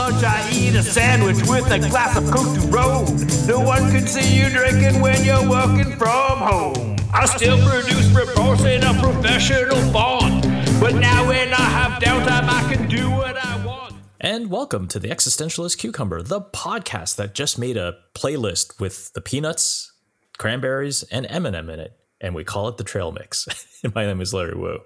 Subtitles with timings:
[0.00, 3.04] lunch, I eat a sandwich with a glass of Coke to roll.
[3.46, 6.96] No one can see you drinking when you're working from home.
[7.12, 10.44] I still produce reports in a professional font.
[10.80, 13.94] But now when I have downtime, I can do what I want.
[14.18, 19.20] And welcome to the Existentialist Cucumber, the podcast that just made a playlist with the
[19.20, 19.92] peanuts,
[20.38, 21.92] cranberries, and M&M in it,
[22.22, 23.46] and we call it the Trail Mix.
[23.94, 24.78] My name is Larry Wu.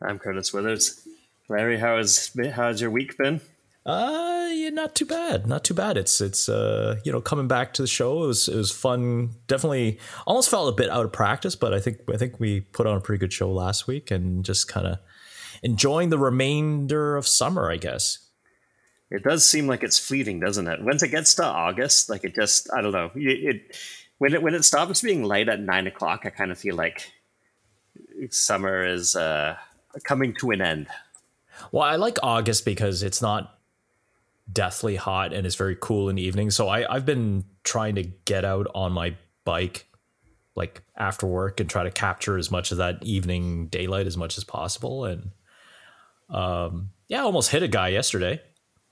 [0.00, 1.04] I'm Curtis Withers.
[1.48, 3.40] Larry, how has how's your week been?
[3.86, 5.46] Uh, yeah, not too bad.
[5.46, 5.98] Not too bad.
[5.98, 8.24] It's it's uh, you know, coming back to the show.
[8.24, 9.30] It was it was fun.
[9.46, 12.86] Definitely, almost felt a bit out of practice, but I think I think we put
[12.86, 14.98] on a pretty good show last week, and just kind of
[15.62, 18.18] enjoying the remainder of summer, I guess.
[19.10, 20.82] It does seem like it's fleeting, doesn't it?
[20.82, 23.10] Once it gets to August, like it just I don't know.
[23.14, 23.76] It, it
[24.16, 27.12] when it when it stops being light at nine o'clock, I kind of feel like
[28.30, 29.56] summer is uh,
[30.04, 30.86] coming to an end.
[31.70, 33.53] Well, I like August because it's not
[34.50, 36.50] deathly hot and it's very cool in the evening.
[36.50, 39.86] So I, I've been trying to get out on my bike
[40.56, 44.38] like after work and try to capture as much of that evening daylight as much
[44.38, 45.04] as possible.
[45.04, 45.30] And
[46.30, 48.40] um, yeah, I almost hit a guy yesterday.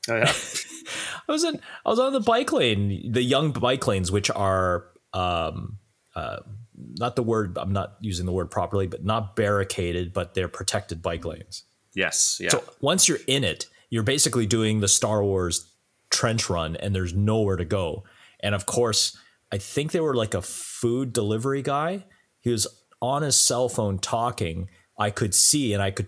[0.08, 0.32] Oh yeah.
[1.28, 4.86] I was in I was on the bike lane, the Yonge bike lanes, which are
[5.12, 5.78] um,
[6.16, 6.38] uh,
[6.74, 11.00] not the word I'm not using the word properly, but not barricaded, but they're protected
[11.00, 11.64] bike lanes.
[11.94, 12.38] Yes.
[12.40, 12.50] Yeah.
[12.50, 15.70] So once you're in it, you're basically doing the Star Wars
[16.08, 18.04] trench run and there's nowhere to go.
[18.40, 19.18] And of course,
[19.52, 22.06] I think they were like a food delivery guy.
[22.40, 22.66] He was
[23.02, 24.70] on his cell phone talking.
[24.98, 26.06] I could see and I could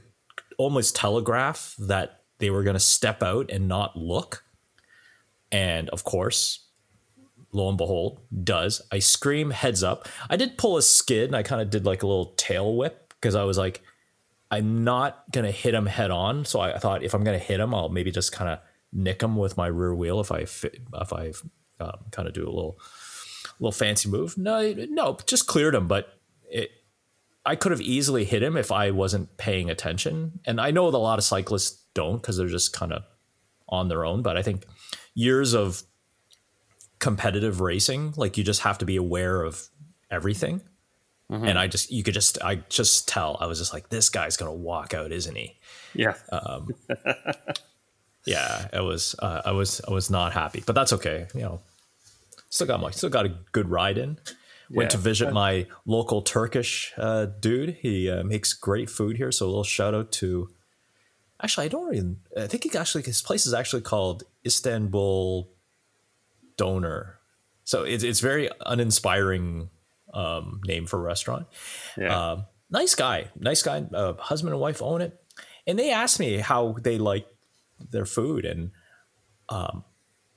[0.57, 4.45] almost telegraph that they were going to step out and not look.
[5.53, 6.67] And of course,
[7.53, 8.81] lo and behold, does.
[8.93, 10.09] I scream heads up.
[10.31, 13.13] I did pull a skid and I kind of did like a little tail whip
[13.21, 13.83] because I was like,
[14.55, 16.45] I'm not gonna hit him head on.
[16.45, 18.61] So I, thought if I'm gonna hit him, I'll maybe just kind of
[18.93, 21.33] nick him with my rear wheel if I if I
[21.81, 22.79] um, kind of do a little
[23.59, 24.39] little fancy move.
[24.39, 26.09] No, no, just cleared him, but
[26.51, 26.71] it.
[27.47, 30.41] I could have easily hit him if I wasn't paying attention.
[30.47, 33.03] And I know that a lot of cyclists don't because they're just kind of
[33.69, 34.23] on their own.
[34.23, 34.65] But I think
[35.15, 35.83] years of
[37.01, 39.69] competitive racing, like you just have to be aware of
[40.11, 40.63] everything.
[41.35, 41.47] Mm-hmm.
[41.47, 43.37] And I just, you could just, I just tell.
[43.41, 45.57] I was just like, this guy's gonna walk out, isn't he?
[45.95, 46.15] Yeah.
[46.31, 46.71] Um,
[48.25, 48.69] yeah.
[48.73, 51.27] It was, uh, I was, I was not happy, but that's okay.
[51.35, 51.61] You know,
[52.51, 54.19] still got my, still got a good ride in.
[54.71, 54.97] Went yeah.
[54.97, 57.77] to visit my local Turkish uh, dude.
[57.81, 59.31] He uh, makes great food here.
[59.31, 60.49] So a little shout out to.
[61.43, 62.17] Actually, I don't even.
[62.39, 65.51] I think he actually his place is actually called Istanbul
[66.57, 67.19] Doner.
[67.65, 69.69] So it's it's very uninspiring
[70.15, 71.47] um, name for a restaurant.
[71.99, 72.19] Yeah.
[72.19, 73.85] Uh, nice guy, nice guy.
[73.93, 75.21] Uh, husband and wife own it,
[75.67, 77.27] and they asked me how they like
[77.91, 78.71] their food, and
[79.49, 79.85] um,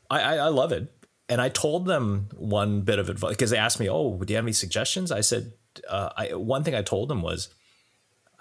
[0.09, 0.91] I, I, I love it.
[1.29, 4.37] And I told them one bit of advice because they asked me, "Oh, do you
[4.37, 5.51] have any suggestions?" I said,
[5.89, 7.49] uh, I, one thing I told them was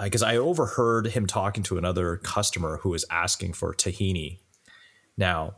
[0.03, 4.41] because I overheard him talking to another customer who was asking for tahini.
[5.17, 5.57] Now,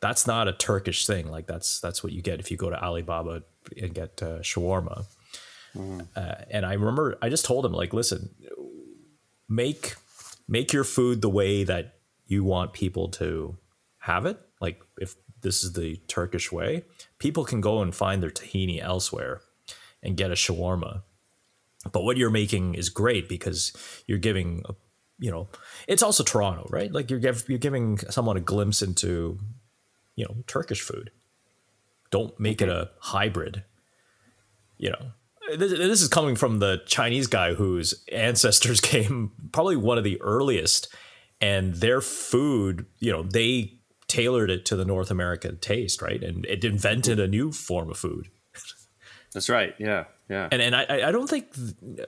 [0.00, 1.30] that's not a Turkish thing.
[1.30, 3.42] Like that's that's what you get if you go to Ali Baba
[3.80, 5.06] and get uh, shawarma.
[5.76, 6.06] Mm.
[6.14, 8.30] Uh, and I remember I just told him like, listen,
[9.48, 9.94] make
[10.48, 13.56] make your food the way that you want people to
[13.98, 14.38] have it.
[14.60, 16.84] Like if this is the Turkish way,
[17.18, 19.40] people can go and find their tahini elsewhere
[20.02, 21.02] and get a shawarma.
[21.92, 23.72] But what you're making is great because
[24.06, 24.64] you're giving,
[25.18, 25.48] you know,
[25.86, 26.90] it's also Toronto, right?
[26.90, 29.38] Like you're you're giving someone a glimpse into,
[30.16, 31.10] you know, Turkish food.
[32.14, 33.64] Don't make it a hybrid.
[34.78, 39.98] You know, this, this is coming from the Chinese guy whose ancestors came probably one
[39.98, 40.94] of the earliest,
[41.40, 46.22] and their food, you know, they tailored it to the North American taste, right?
[46.22, 48.28] And it invented a new form of food.
[49.32, 49.74] That's right.
[49.80, 50.46] Yeah, yeah.
[50.52, 51.48] And and I I don't think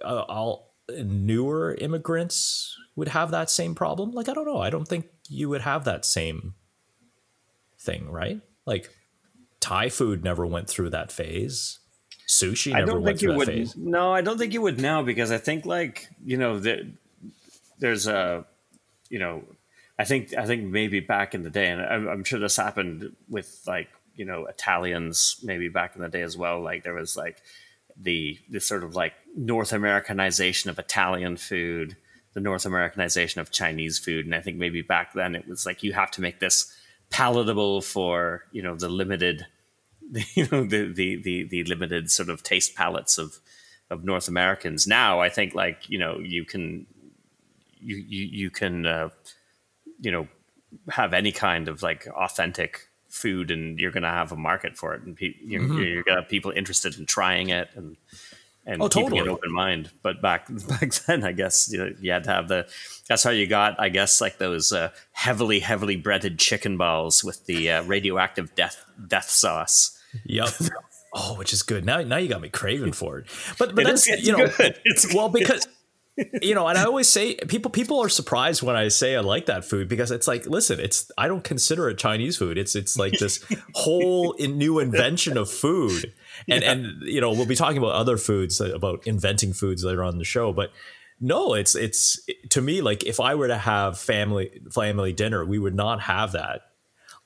[0.05, 4.13] uh, all newer immigrants would have that same problem.
[4.13, 4.61] Like I don't know.
[4.61, 6.55] I don't think you would have that same
[7.81, 8.41] thing, right?
[8.67, 8.89] Like
[9.67, 11.81] Thai food never went through that phase.
[12.29, 13.77] Sushi never I don't went think through that would, phase.
[13.77, 16.83] No, I don't think you would now because I think like you know there,
[17.81, 18.45] there's a
[19.11, 19.43] you know
[19.99, 23.17] I think I think maybe back in the day, and I'm, I'm sure this happened
[23.29, 26.61] with like you know Italians maybe back in the day as well.
[26.61, 27.43] Like there was like
[28.01, 31.97] the the sort of like North Americanization of Italian food,
[32.35, 35.83] the North Americanization of Chinese food, and I think maybe back then it was like
[35.83, 36.73] you have to make this
[37.11, 39.45] palatable for you know the limited
[40.35, 43.39] you know the the the, the limited sort of taste palates of
[43.91, 44.87] of North Americans.
[44.87, 46.87] Now I think like you know you can
[47.81, 49.09] you you, you can uh,
[50.01, 50.29] you know
[50.91, 54.95] have any kind of like authentic food and you're going to have a market for
[54.95, 55.79] it and pe- you're, mm-hmm.
[55.81, 57.97] you're going to have people interested in trying it and
[58.67, 59.29] and oh, keeping totally.
[59.29, 62.49] an open mind but back back then i guess you, know, you had to have
[62.49, 62.67] the
[63.09, 67.47] that's how you got i guess like those uh, heavily heavily breaded chicken balls with
[67.47, 70.49] the uh, radioactive death death sauce yep
[71.15, 73.27] oh which is good now now you got me craving for it
[73.59, 74.79] but but it that's is, you know good.
[74.85, 75.67] it's well because
[76.41, 79.47] you know, and I always say people people are surprised when I say I like
[79.47, 82.57] that food because it's like, listen, it's I don't consider it Chinese food.
[82.57, 86.15] It's it's like this whole in, new invention of food,
[86.49, 86.73] and yeah.
[86.73, 90.17] and you know we'll be talking about other foods uh, about inventing foods later on
[90.17, 90.71] the show, but
[91.21, 92.19] no, it's it's
[92.51, 96.33] to me like if I were to have family family dinner, we would not have
[96.33, 96.63] that.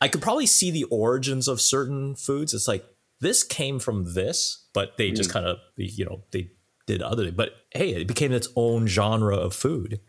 [0.01, 2.55] I could probably see the origins of certain foods.
[2.55, 2.85] It's like
[3.21, 5.35] this came from this, but they just mm.
[5.35, 6.51] kind of you know they
[6.91, 10.01] did other but hey it became its own genre of food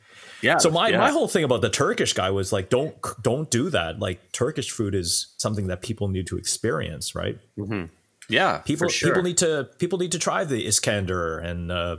[0.41, 0.97] yeah so my, yeah.
[0.97, 4.71] my whole thing about the turkish guy was like don't don't do that like turkish
[4.71, 7.85] food is something that people need to experience right mm-hmm.
[8.29, 9.09] yeah people sure.
[9.09, 11.97] people need to people need to try the iskender and uh,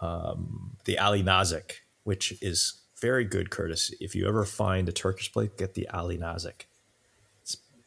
[0.00, 5.32] um, the ali nazik which is very good curtis if you ever find a turkish
[5.32, 6.66] plate, get the ali nazik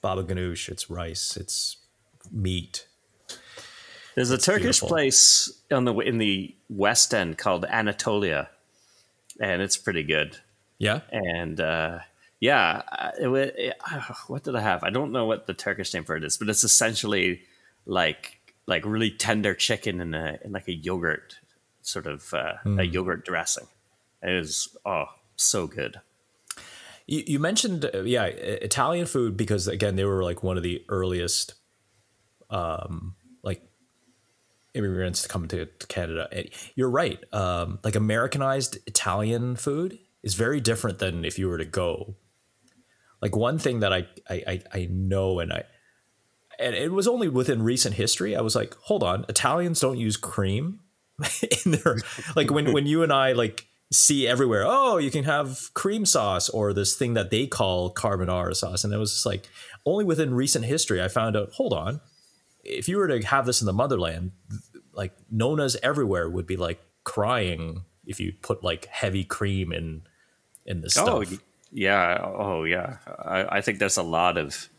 [0.02, 1.78] baba ganoush it's rice it's
[2.32, 2.88] meat
[4.16, 4.90] there's a Turkish beautiful.
[4.90, 8.50] place on the in the West End called Anatolia,
[9.40, 10.38] and it's pretty good.
[10.78, 12.00] Yeah, and uh,
[12.40, 12.82] yeah,
[13.18, 13.76] it, it,
[14.28, 14.84] what did I have?
[14.84, 17.42] I don't know what the Turkish name for it is, but it's essentially
[17.86, 21.40] like like really tender chicken in a in like a yogurt
[21.82, 22.82] sort of uh, mm.
[22.82, 22.94] a hmm.
[22.94, 23.68] yogurt dressing.
[24.22, 25.06] It is oh
[25.38, 26.02] so good.
[27.12, 30.86] You, you mentioned uh, yeah Italian food because again they were like one of the
[30.88, 31.56] earliest
[32.50, 33.62] um, like
[34.74, 36.30] immigrants to come to, Canada.
[36.74, 37.22] You're right.
[37.34, 42.16] Um, like Americanized Italian food is very different than if you were to go.
[43.22, 45.66] Like one thing that I I I know and I
[46.60, 50.16] and it was only within recent history I was like, hold on, Italians don't use
[50.16, 50.80] cream
[51.66, 51.98] in their
[52.38, 56.50] like when when you and I like see everywhere, oh, you can have cream sauce
[56.50, 59.50] or this thing that they call carbonara sauce, and it was just like
[59.86, 62.02] only within recent history I found out, hold on,
[62.64, 64.32] if you were to have this in the motherland,
[64.94, 70.04] like nonas everywhere would be like crying if you put like heavy cream in
[70.66, 71.34] in the oh, stuff.
[71.34, 71.38] Oh
[71.72, 72.98] yeah, oh yeah.
[73.08, 74.70] I, I think there's a lot of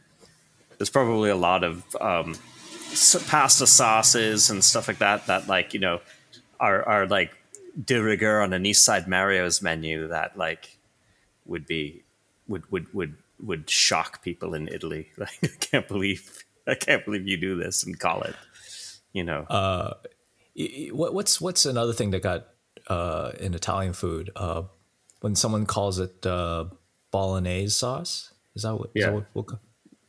[0.78, 2.34] there's probably a lot of um,
[3.28, 6.00] pasta sauces and stuff like that that like you know
[6.60, 7.30] are are like
[7.82, 10.78] de rigueur on an East Side Mario's menu that like
[11.46, 12.02] would be
[12.48, 15.08] would would would would shock people in Italy.
[15.19, 18.36] Like I can't believe I can't believe you do this and call it,
[19.12, 19.42] you know.
[19.42, 19.94] Uh,
[20.92, 22.48] what, what's what's another thing that got
[22.88, 24.62] uh, in Italian food uh,
[25.20, 26.66] when someone calls it uh,
[27.10, 28.32] bolognese sauce?
[28.54, 28.90] Is that what?
[28.94, 29.06] Yeah.
[29.06, 29.60] That what we'll,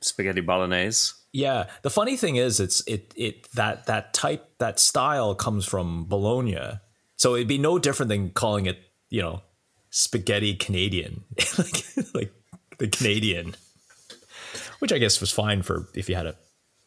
[0.02, 1.14] Spaghetti bolognese.
[1.32, 1.68] Yeah.
[1.82, 6.80] The funny thing is, it's it it that that type that style comes from Bologna,
[7.24, 8.80] so it'd be no different than calling it,
[9.10, 9.42] you know,
[9.90, 11.24] spaghetti Canadian,
[11.58, 12.34] like like
[12.78, 13.56] the Canadian
[14.84, 16.36] which I guess was fine for if you had a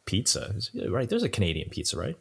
[0.04, 0.54] pizza,
[0.86, 1.08] right?
[1.08, 2.14] There's a Canadian pizza, right?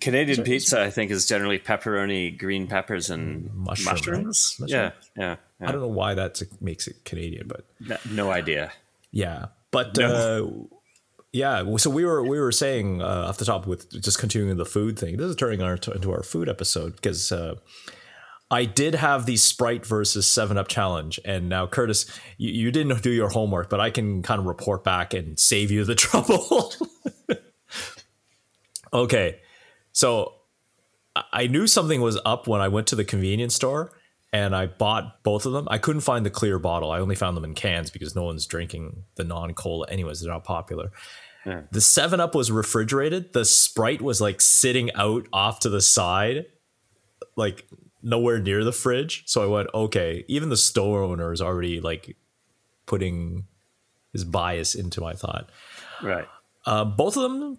[0.00, 4.56] Canadian pizza, I think, is generally pepperoni, green peppers, and Mushroom, mushrooms.
[4.60, 4.70] Right?
[4.70, 8.70] Yeah, yeah, yeah, I don't know why that makes it Canadian, but no, no idea.
[9.10, 10.68] Yeah, but no.
[10.70, 10.76] uh,
[11.32, 11.76] yeah.
[11.76, 14.98] So we were we were saying uh, off the top with just continuing the food
[14.98, 15.16] thing.
[15.16, 17.56] This is turning our into our food episode because uh,
[18.50, 22.06] I did have the Sprite versus Seven Up challenge, and now Curtis,
[22.38, 25.70] you, you didn't do your homework, but I can kind of report back and save
[25.70, 26.72] you the trouble.
[28.92, 29.40] okay,
[29.92, 30.34] so
[31.32, 33.92] I knew something was up when I went to the convenience store
[34.32, 35.66] and I bought both of them.
[35.70, 36.90] I couldn't find the clear bottle.
[36.90, 40.20] I only found them in cans because no one's drinking the non cola, anyways.
[40.20, 40.90] They're not popular.
[41.46, 41.62] Yeah.
[41.70, 43.32] The Seven Up was refrigerated.
[43.32, 46.46] The Sprite was like sitting out off to the side,
[47.36, 47.66] like
[48.02, 49.22] nowhere near the fridge.
[49.26, 52.16] So I went, okay, even the store owner is already like
[52.86, 53.46] putting
[54.12, 55.48] his bias into my thought.
[56.02, 56.26] Right.
[56.66, 57.58] Uh, both of them,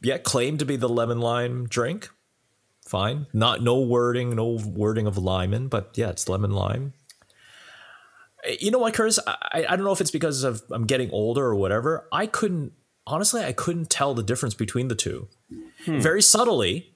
[0.00, 2.10] yeah, claim to be the lemon lime drink.
[2.88, 3.26] Fine.
[3.32, 6.94] Not no wording, no wording of lime but yeah, it's lemon lime.
[8.44, 9.18] Eh, you know what, Curtis?
[9.26, 12.08] I, I don't know if it's because of I'm getting older or whatever.
[12.10, 12.72] I couldn't
[13.06, 15.28] honestly, I couldn't tell the difference between the two.
[15.84, 15.98] Hmm.
[15.98, 16.94] Very subtly,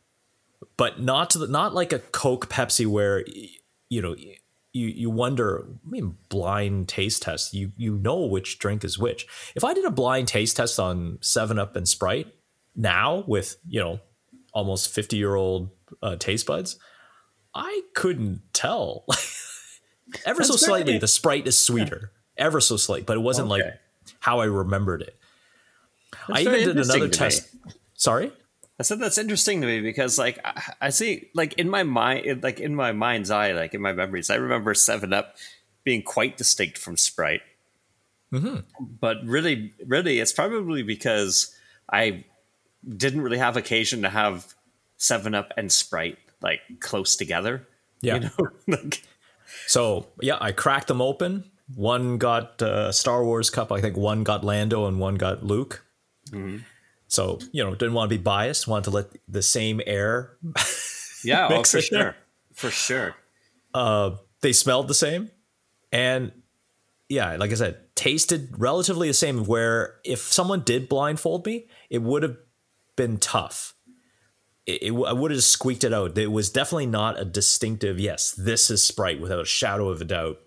[0.76, 3.24] but not to the, not like a Coke Pepsi where
[3.88, 4.14] you know
[4.72, 5.66] you you wonder.
[5.66, 7.54] I mean, blind taste test.
[7.54, 9.26] You you know which drink is which.
[9.54, 12.32] If I did a blind taste test on Seven Up and Sprite
[12.74, 14.00] now with you know
[14.52, 15.70] almost fifty year old
[16.02, 16.78] uh, taste buds,
[17.54, 19.04] I couldn't tell.
[20.26, 20.98] ever so slightly.
[20.98, 23.64] The Sprite is sweeter, ever so slight, but it wasn't like
[24.20, 25.16] how I remembered it.
[26.28, 27.10] I even did another to me.
[27.10, 27.48] test.
[27.94, 28.32] Sorry.
[28.78, 32.42] I said that's interesting to me because, like, I, I see, like in my mind,
[32.42, 35.36] like in my mind's eye, like in my memories, I remember Seven Up
[35.84, 37.42] being quite distinct from Sprite.
[38.80, 41.54] But really, really, it's probably because
[41.92, 42.24] I
[42.96, 44.54] didn't really have occasion to have
[45.02, 47.66] Seven Up and Sprite like close together.
[48.02, 48.14] Yeah.
[48.14, 49.02] You know, like,
[49.66, 51.50] So yeah, I cracked them open.
[51.74, 53.72] One got uh, Star Wars cup.
[53.72, 55.84] I think one got Lando and one got Luke.
[57.08, 58.68] So you know, didn't want to be biased.
[58.68, 60.36] Wanted to let the same air.
[61.24, 62.16] yeah, oh, for sure,
[62.54, 63.16] for sure.
[64.40, 65.30] They smelled the same,
[65.92, 66.32] and
[67.08, 69.44] yeah, like I said, tasted relatively the same.
[69.44, 72.36] Where if someone did blindfold me, it would have
[72.96, 73.74] been tough.
[74.66, 76.16] It, it, I would have squeaked it out.
[76.16, 77.98] It was definitely not a distinctive.
[77.98, 80.38] Yes, this is Sprite without a shadow of a doubt.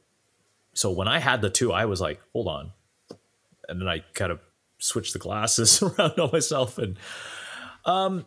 [0.73, 2.71] So when I had the two, I was like, hold on,
[3.67, 4.39] and then I kind of
[4.77, 6.97] switched the glasses around on myself, and
[7.85, 8.25] um,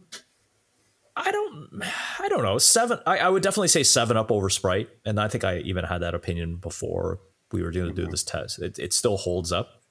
[1.17, 1.83] I don't,
[2.21, 2.59] I don't know.
[2.59, 5.85] Seven, I, I would definitely say seven up over Sprite, and I think I even
[5.85, 8.61] had that opinion before we were going to do this test.
[8.61, 9.83] It, it still holds up.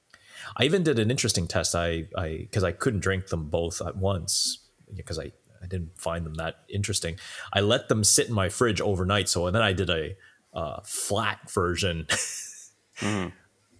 [0.56, 1.74] I even did an interesting test.
[1.74, 6.24] I, I, because I couldn't drink them both at once because I, I didn't find
[6.26, 7.18] them that interesting.
[7.52, 9.28] I let them sit in my fridge overnight.
[9.28, 10.16] So and then I did a
[10.54, 12.06] uh, flat version.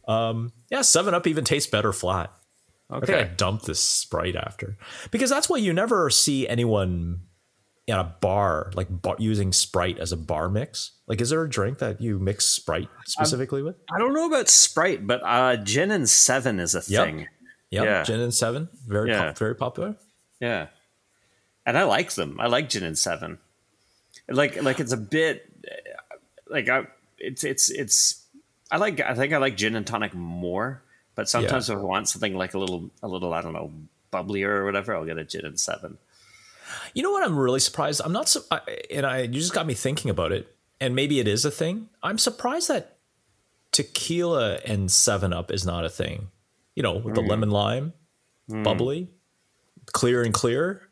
[0.06, 2.32] Um, yeah, Seven Up even tastes better flat.
[2.90, 3.32] I think I Okay.
[3.36, 4.78] dumped this Sprite after
[5.10, 7.20] because that's why you never see anyone
[7.86, 10.92] in a bar like bar, using Sprite as a bar mix.
[11.06, 13.76] Like, is there a drink that you mix Sprite specifically with?
[13.94, 17.04] I don't know about Sprite, but uh, gin and Seven is a Yep.
[17.06, 17.26] thing.
[17.70, 18.02] Yep, yeah.
[18.04, 19.26] gin and seven, very Yeah.
[19.26, 19.96] pop, very popular.
[20.40, 20.68] Yeah,
[21.68, 22.40] and I like them.
[22.40, 23.38] I like gin and seven.
[24.28, 25.48] Like like it's a bit
[26.48, 26.86] like I
[27.18, 28.24] it's it's it's
[28.70, 30.82] I like I think I like gin and tonic more.
[31.14, 33.70] But sometimes if I want something like a little a little I don't know
[34.12, 35.98] bubblier or whatever, I'll get a gin and seven.
[36.94, 37.24] You know what?
[37.24, 38.00] I'm really surprised.
[38.04, 38.60] I'm not, su- I,
[38.90, 41.88] and I you just got me thinking about it, and maybe it is a thing.
[42.02, 42.96] I'm surprised that
[43.72, 46.28] tequila and Seven Up is not a thing.
[46.74, 47.28] You know, with the Mm.
[47.28, 47.92] lemon lime,
[48.48, 49.08] bubbly,
[49.92, 50.87] clear and clear.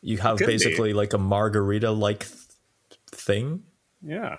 [0.00, 0.52] You have Could be.
[0.52, 2.26] basically like a margarita like
[3.10, 3.64] thing.
[4.02, 4.36] Yeah,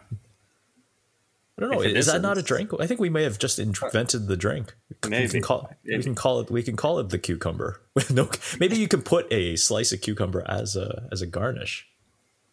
[1.58, 1.82] I don't know.
[1.82, 2.72] Is Is that not a drink?
[2.80, 4.74] I think we may have just invented the drink.
[5.04, 6.50] We can call, we can call it.
[6.50, 7.82] We can call it the cucumber.
[8.10, 11.86] No, maybe you can put a slice of cucumber as a as a garnish.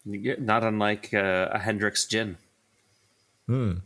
[0.05, 2.39] Not unlike uh, a Hendrick's gin.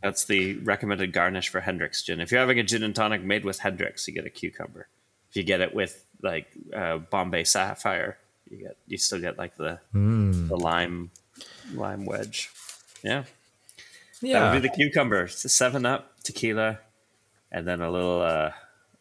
[0.03, 2.19] That's the recommended garnish for Hendrick's gin.
[2.19, 4.89] If you're having a gin and tonic made with Hendrick's, you get a cucumber.
[5.29, 8.17] If you get it with like uh, Bombay Sapphire,
[8.51, 11.11] you get you still get like the the lime
[11.75, 12.51] lime wedge.
[13.03, 13.25] Yeah,
[14.21, 14.41] Yeah.
[14.41, 15.23] that would be the cucumber.
[15.23, 16.79] It's a Seven Up, tequila,
[17.51, 18.51] and then a little uh,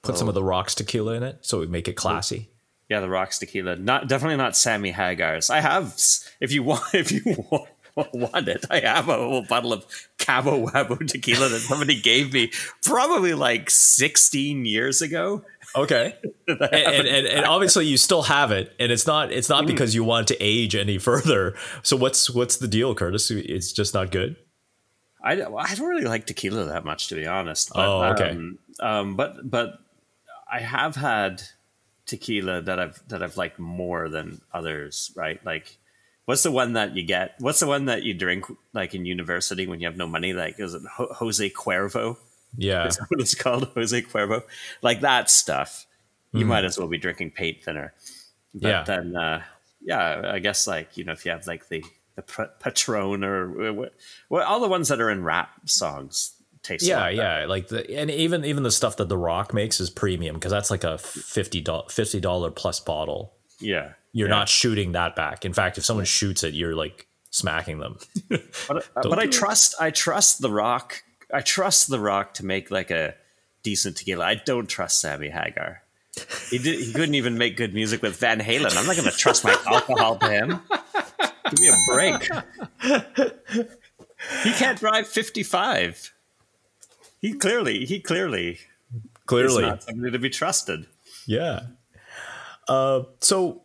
[0.02, 2.50] put some of the rocks tequila in it so we make it classy.
[2.90, 3.76] yeah, the rocks tequila.
[3.76, 5.50] Not definitely not Sammy Hagar's.
[5.50, 5.96] I have
[6.40, 7.70] if you want if you want.
[8.14, 8.64] Want it?
[8.70, 9.86] I have a whole bottle of
[10.20, 12.50] Cabo Wabo tequila that somebody gave me
[12.82, 15.44] probably like 16 years ago.
[15.76, 16.16] Okay.
[16.48, 19.94] and, and, and, and obviously you still have it and it's not it's not because
[19.94, 21.56] you want to age any further.
[21.84, 23.30] So what's what's the deal, Curtis?
[23.32, 24.36] It's just not good.
[25.24, 27.72] I, I don't really like tequila that much, to be honest.
[27.74, 28.32] But, Oh, okay.
[28.32, 29.80] Um, um, but but
[30.52, 31.42] I have had
[32.06, 35.12] tequila that I've that I've liked more than others.
[35.16, 35.44] Right?
[35.46, 35.78] Like,
[36.26, 37.36] what's the one that you get?
[37.40, 40.34] What's the one that you drink like in university when you have no money?
[40.34, 42.18] Like, is it Ho- Jose Cuervo?
[42.58, 42.88] Yeah.
[42.88, 43.70] Is what it's called?
[43.76, 44.44] Jose Cuervo?
[44.82, 45.86] Like that stuff.
[46.32, 47.94] You might as well be drinking paint thinner.
[48.54, 48.68] But.
[48.68, 48.84] Yeah.
[48.84, 49.42] then, uh,
[49.82, 51.84] yeah, I guess like you know if you have like the
[52.16, 53.74] the Patron or
[54.30, 56.86] well, all the ones that are in rap songs taste.
[56.86, 57.16] Yeah, better.
[57.16, 60.52] yeah, like the and even even the stuff that The Rock makes is premium because
[60.52, 63.34] that's like a fifty dollar $50 plus bottle.
[63.60, 63.94] yeah.
[64.12, 64.36] You're yeah.
[64.36, 65.46] not shooting that back.
[65.46, 68.00] In fact, if someone shoots it, you're like smacking them.
[68.28, 68.42] But,
[68.96, 71.04] uh, but I trust I trust the Rock.
[71.34, 73.16] I trust the Rock to make like a
[73.64, 74.26] decent tequila.
[74.26, 75.84] I don't trust Sammy Hagar.
[76.50, 76.80] He did.
[76.80, 78.76] He couldn't even make good music with Van Halen.
[78.76, 80.62] I'm not going to trust my alcohol to him.
[81.52, 82.30] Give me a break.
[84.44, 86.14] He can't drive 55.
[87.20, 88.60] He clearly, he clearly is
[89.26, 90.88] Clearly, not somebody to be trusted.
[91.26, 91.62] Yeah.
[92.68, 93.62] Uh, so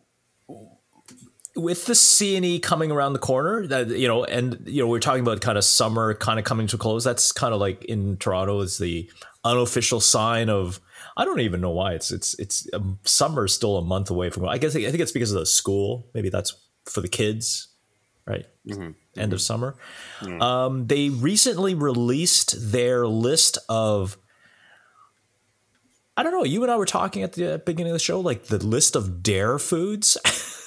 [1.55, 5.21] with the CNE coming around the corner, that you know, and you know, we're talking
[5.21, 7.03] about kind of summer kind of coming to a close.
[7.03, 9.09] That's kind of like in Toronto is the
[9.43, 10.79] unofficial sign of.
[11.17, 14.29] I don't even know why it's it's it's um, summer is still a month away
[14.29, 14.45] from.
[14.45, 16.07] I guess I think it's because of the school.
[16.13, 16.53] Maybe that's
[16.85, 17.69] for the kids,
[18.27, 18.45] right?
[19.17, 19.75] end of summer.
[20.41, 24.17] Um, they recently released their list of.
[26.17, 26.43] I don't know.
[26.43, 29.21] You and I were talking at the beginning of the show, like the list of
[29.21, 30.17] dare foods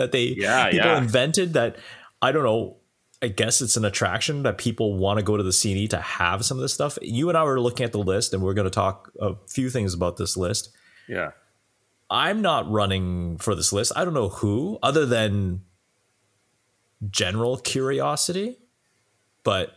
[0.00, 0.98] that they Yeah, people yeah.
[0.98, 1.52] invented.
[1.54, 1.76] That
[2.20, 2.76] I don't know.
[3.22, 6.44] I guess it's an attraction that people want to go to the CNE to have
[6.44, 6.98] some of this stuff.
[7.02, 9.68] You and I were looking at the list, and we're going to talk a few
[9.68, 10.70] things about this list.
[11.06, 11.32] Yeah.
[12.08, 13.92] I'm not running for this list.
[13.94, 15.62] I don't know who, other than
[17.10, 18.58] general curiosity.
[19.42, 19.74] But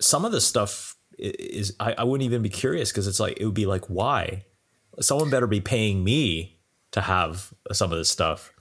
[0.00, 3.44] some of the stuff is I, I wouldn't even be curious because it's like it
[3.44, 4.44] would be like why
[5.00, 6.58] someone better be paying me
[6.92, 8.52] to have some of this stuff.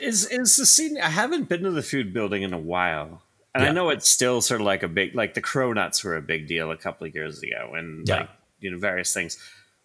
[0.00, 1.00] Is is the CNE?
[1.00, 3.22] I haven't been to the food building in a while,
[3.54, 3.70] and Yeah.
[3.70, 6.46] I know it's still sort of like a big, like the cronuts were a big
[6.48, 8.16] deal a couple of years ago, and Yeah.
[8.20, 8.30] like
[8.60, 9.38] you know various things.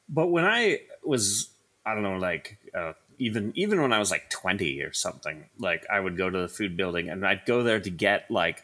[0.09, 1.49] But when I was,
[1.85, 5.85] I don't know, like uh, even even when I was like twenty or something, like
[5.89, 8.63] I would go to the food building and I'd go there to get like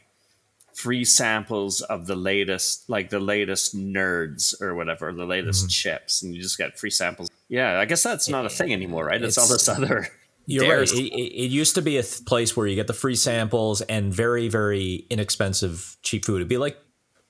[0.73, 6.33] free samples of the latest, like the latest nerds or whatever, the latest chips, and
[6.33, 7.29] you just get free samples.
[7.47, 9.21] Yeah, I guess that's not a thing anymore, right?
[9.21, 10.07] It's, all this other.
[10.45, 10.91] You're right.
[10.91, 14.13] It, it, used to be a th- place where you get the free samples and
[14.13, 16.38] very, very inexpensive, cheap food.
[16.38, 16.77] It'd be like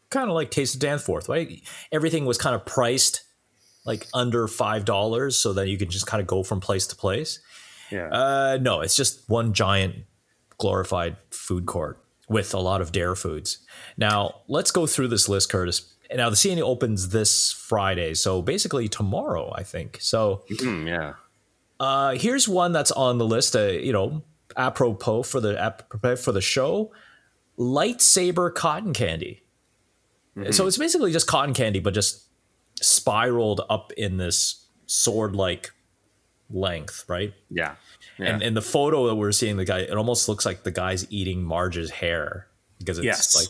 [0.09, 1.61] kind of like Taste of Danforth, right?
[1.91, 3.23] Everything was kind of priced
[3.85, 6.95] like under five dollars, so that you could just kind of go from place to
[6.95, 7.39] place.
[7.91, 8.07] Yeah.
[8.07, 9.95] Uh, no, it's just one giant
[10.57, 13.59] glorified food court with a lot of dare foods.
[13.97, 15.93] Now, let's go through this list, Curtis.
[16.15, 19.97] Now, the CNE opens this Friday, so basically tomorrow, I think.
[19.99, 21.13] So, Mm, yeah.
[21.83, 23.55] Uh, here's one that's on the list.
[23.55, 24.23] Uh, you know,
[24.57, 26.91] apropos for the apropos for the show,
[27.57, 29.41] lightsaber cotton candy.
[30.49, 32.23] So it's basically just cotton candy, but just
[32.81, 35.69] spiraled up in this sword-like
[36.49, 37.33] length, right?
[37.51, 37.75] Yeah.
[38.17, 38.33] Yeah.
[38.33, 41.05] And in the photo that we're seeing, the guy, it almost looks like the guy's
[41.11, 42.47] eating Marge's hair
[42.79, 43.35] because it's Yes.
[43.35, 43.47] like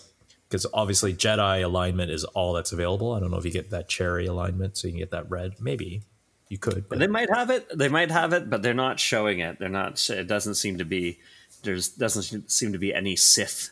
[0.49, 3.13] because obviously Jedi alignment is all that's available.
[3.13, 5.55] I don't know if you get that cherry alignment, so you can get that red.
[5.59, 6.03] Maybe
[6.53, 7.67] you could, but they might have it.
[7.75, 9.57] They might have it, but they're not showing it.
[9.57, 10.07] They're not.
[10.07, 11.17] It doesn't seem to be.
[11.63, 13.71] There's doesn't seem to be any Sith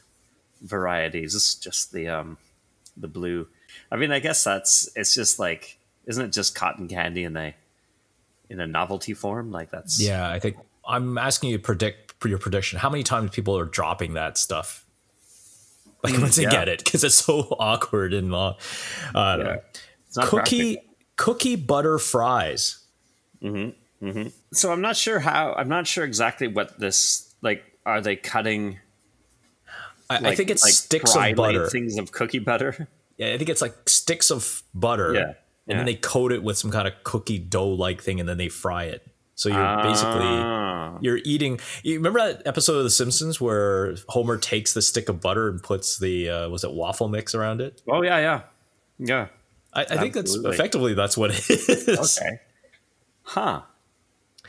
[0.62, 1.36] varieties.
[1.36, 2.40] It's just the um,
[2.98, 3.48] the blue.
[3.92, 4.90] I mean, I guess that's.
[4.96, 5.78] It's just like,
[6.08, 7.54] isn't it just cotton candy in a
[8.50, 9.52] in a novelty form?
[9.52, 10.02] Like that's.
[10.02, 12.80] yeah, I think I'm asking you to predict for your prediction.
[12.80, 14.86] How many times people are dropping that stuff?
[16.04, 16.50] Like once they yeah.
[16.50, 18.56] get it, because it's so awkward and uh,
[19.14, 19.36] Yeah.
[19.36, 19.60] know.
[20.08, 20.91] It's not Cookie practical.
[21.22, 22.80] Cookie butter fries.
[24.54, 25.54] So I'm not sure how.
[25.54, 27.64] I'm not sure exactly what this like.
[27.86, 28.80] Are they cutting?
[30.10, 31.68] I, I think it's like sticks of butter.
[31.68, 32.88] things of cookie butter.
[33.18, 35.14] Yeah, I think it's like sticks of butter.
[35.14, 35.36] Yeah, And
[35.68, 35.78] yeah.
[35.78, 38.50] then they coat it with some kind of cookie dough like thing and then they
[38.50, 39.08] fry it.
[39.36, 40.98] So you're basically Ah.
[41.02, 45.22] you're eating you remember that episode of The Simpsons where Homer takes the stick of
[45.22, 47.82] butter and puts the uh, was it waffle mix around it?
[47.90, 48.42] Oh yeah, yeah,
[49.00, 49.28] yeah.
[49.74, 52.18] I, I think that's effectively that's what it is.
[52.20, 52.40] Okay.
[53.24, 53.62] Huh.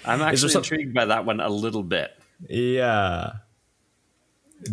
[0.04, 2.10] I'm actually some- intrigued by that one a little bit.
[2.48, 3.32] Yeah.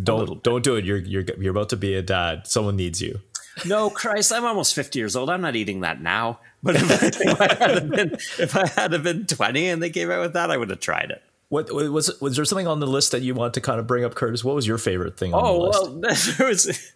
[0.04, 0.86] Don't don't do it.
[0.86, 2.48] You're you're you're about to be a dad.
[2.48, 3.20] Someone needs you.
[3.66, 5.30] No, Christ, I'm almost 50 years old.
[5.30, 6.40] I'm not eating that now.
[6.64, 10.12] But if I, if I had been if I had been 20 and they came
[10.12, 11.24] out with that, I would have tried it.
[11.50, 14.04] What was was there something on the list that you want to kind of bring
[14.06, 14.44] up, Curtis?
[14.44, 15.84] What was your favorite thing on the Oh list?
[15.84, 16.94] well, there was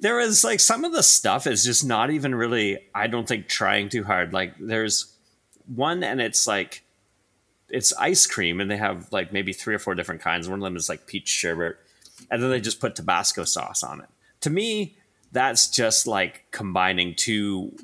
[0.00, 2.78] there was like some of the stuff is just not even really.
[2.94, 4.32] I don't think trying too hard.
[4.32, 5.16] Like there's
[5.72, 6.82] one, and it's like
[7.68, 10.48] it's ice cream, and they have like maybe three or four different kinds.
[10.48, 11.76] One of them is like peach sherbet,
[12.28, 14.08] and then they just put Tabasco sauce on it.
[14.40, 14.96] To me,
[15.30, 17.76] that's just like combining two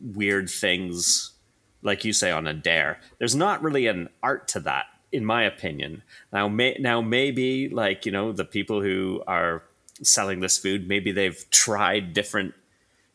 [0.00, 1.32] weird things,
[1.82, 3.00] like you say on a dare.
[3.18, 6.02] There's not really an art to that, in my opinion.
[6.32, 9.62] Now, may, now maybe like you know the people who are
[10.02, 12.54] selling this food, maybe they've tried different,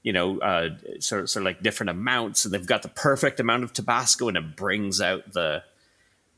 [0.03, 3.39] you know, uh, sort of, sort of like different amounts, and they've got the perfect
[3.39, 5.63] amount of Tabasco, and it brings out the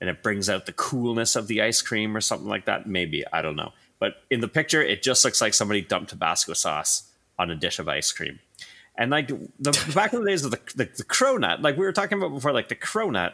[0.01, 2.87] and it brings out the coolness of the ice cream or something like that.
[2.87, 6.53] Maybe I don't know, but in the picture, it just looks like somebody dumped Tabasco
[6.53, 8.39] sauce on a dish of ice cream.
[8.97, 11.93] And like the back in the days of the, the the cronut, like we were
[11.93, 13.33] talking about before, like the cronut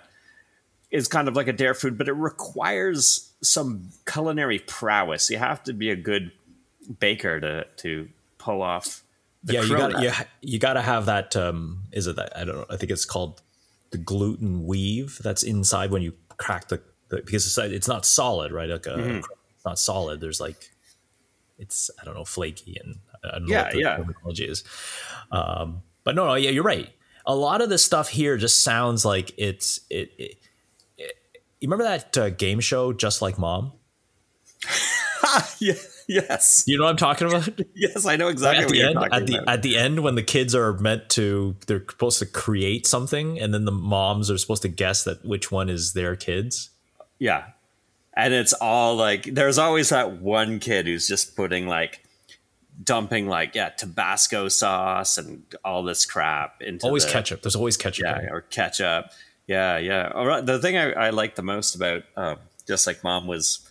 [0.92, 5.30] is kind of like a dare food, but it requires some culinary prowess.
[5.30, 6.32] You have to be a good
[7.00, 9.04] baker to to pull off.
[9.44, 11.36] The yeah, you got you, you got to have that.
[11.36, 12.66] Um, is it that I don't know?
[12.70, 13.42] I think it's called
[13.92, 18.52] the gluten weave that's inside when you crack the, the because it's it's not solid,
[18.52, 18.70] right?
[18.70, 19.18] Like a, Mm-hmm.
[19.56, 20.20] it's not solid.
[20.22, 20.72] There's like
[21.58, 23.96] it's I don't know flaky and I don't know Yeah, what the yeah.
[23.98, 24.64] terminology is.
[25.32, 26.90] Um, but no, no, yeah, you're right.
[27.26, 30.12] A lot of this stuff here just sounds like it's it.
[30.18, 30.38] it, it
[31.62, 33.74] you remember that uh, game show, Just Like Mom?
[35.60, 35.74] yeah,
[36.10, 36.64] Yes.
[36.66, 37.48] You know what I'm talking about?
[37.76, 39.54] Yes, I know exactly at what the you're end, talking at the about.
[39.54, 43.54] at the end, when the kids are meant to, they're supposed to create something, and
[43.54, 46.72] then the moms are supposed to guess that which one is their kids.
[47.20, 47.46] Yeah.
[48.16, 52.04] And it's all like there's always that one kid who's just putting like
[52.84, 57.44] dumping like yeah, Tabasco sauce and all this crap into Always the, ketchup.
[57.44, 58.06] There's always ketchup.
[58.06, 59.12] Yeah, or ketchup.
[59.50, 60.12] Yeah, yeah.
[60.14, 60.46] All right.
[60.46, 63.68] The thing I, I liked the most about um, just like mom was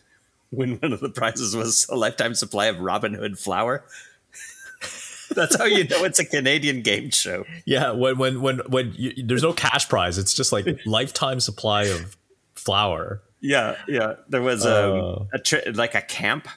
[0.51, 3.85] when one of the prizes was a lifetime supply of Robin Hood flour.
[5.35, 7.45] That's how you know it's a Canadian game show.
[7.65, 11.85] Yeah, when when when when you, there's no cash prize, it's just like lifetime supply
[11.85, 12.17] of
[12.55, 13.21] flour.
[13.41, 14.15] Yeah, yeah.
[14.29, 15.29] There was um, Oh.
[15.33, 16.49] a tri- like a camp.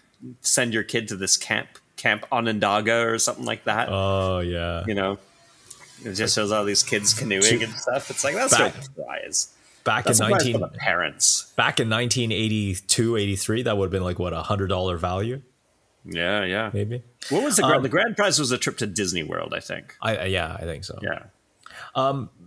[0.42, 3.90] Send your kid to this camp, Camp Onondaga or something like that.
[3.92, 4.84] Oh yeah.
[4.88, 5.20] you know,
[6.06, 8.10] it just shows all these kids canoeing and stuff.
[8.10, 9.54] It's like that's Back- prize.
[9.84, 11.52] Back That's in a prize for nineteen parents.
[11.56, 15.42] back in 1982, 83, that would have been like what a hundred dollar value,
[16.06, 16.70] Yeah, yeah.
[16.72, 17.02] maybe.
[17.30, 17.78] What was the grand?
[17.78, 19.96] Um, the grand prize was a trip to Disney World, I think.
[20.00, 21.00] I I- yeah, I think so.
[21.02, 21.24] Yeah.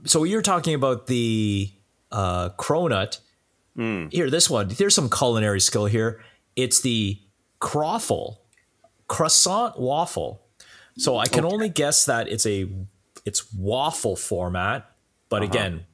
[0.07, 1.73] So you're talking about the
[2.13, 3.19] uh, cronut.
[3.75, 4.07] Hmm.
[4.13, 4.69] Here, this one.
[4.69, 6.23] There's some culinary skill here.
[6.55, 7.19] It's the
[7.61, 8.37] croffle,
[9.09, 10.41] croissant waffle.
[10.97, 12.69] So I can only guess that it's a
[13.25, 14.91] it's waffle format,
[15.29, 15.51] but Uh-huh.
[15.51, 15.87] again,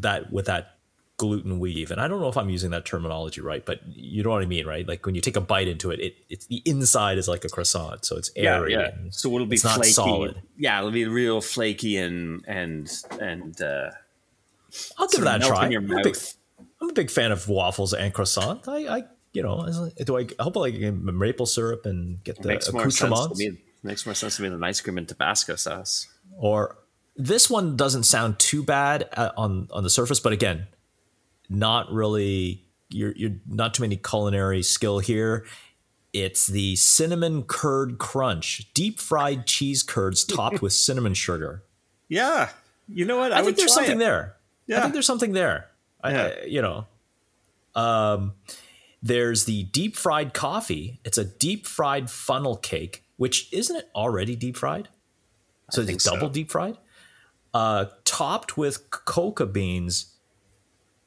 [0.00, 0.78] that with that
[1.18, 1.90] gluten weave.
[1.92, 4.46] And I don't know if I'm using that terminology right, but you know what I
[4.46, 4.88] mean, right?
[4.88, 7.48] Like when you take a bite into it, it it's the inside is like a
[7.48, 8.72] croissant, so it's airy.
[8.72, 8.88] yeah.
[8.94, 9.92] and So it'll be it's not flaky.
[9.92, 10.42] solid.
[10.58, 13.90] Yeah, it'll be real flaky and and and uh,
[14.98, 15.66] I'll give that a try.
[15.66, 16.16] I'm a big.
[16.80, 18.66] I'm a big fan of waffles and croissant.
[18.66, 22.48] I, I you know, do I, I hope I get maple syrup and get the
[22.48, 23.38] makes more sense to accoutrements?
[23.38, 23.58] me.
[23.84, 26.08] Makes more sense to me than ice cream and Tabasco sauce.
[26.38, 26.78] Or
[27.16, 30.66] this one doesn't sound too bad uh, on on the surface, but again,
[31.48, 32.64] not really.
[32.88, 35.46] You're you're not too many culinary skill here.
[36.12, 41.62] It's the cinnamon curd crunch, deep fried cheese curds topped with cinnamon sugar.
[42.08, 42.50] Yeah,
[42.86, 43.32] you know what?
[43.32, 44.04] I, I, think there's something it.
[44.04, 44.36] there.
[44.70, 45.68] I think there's something there.
[46.02, 46.22] I, Yeah.
[46.42, 46.86] I- you know,
[47.74, 48.34] um,
[49.02, 51.00] there's the deep fried coffee.
[51.04, 54.88] It's a deep fried funnel cake, which isn't it already deep fried?
[55.72, 56.14] So it's so.
[56.14, 56.76] double deep fried,
[57.54, 60.14] uh, topped with coca beans,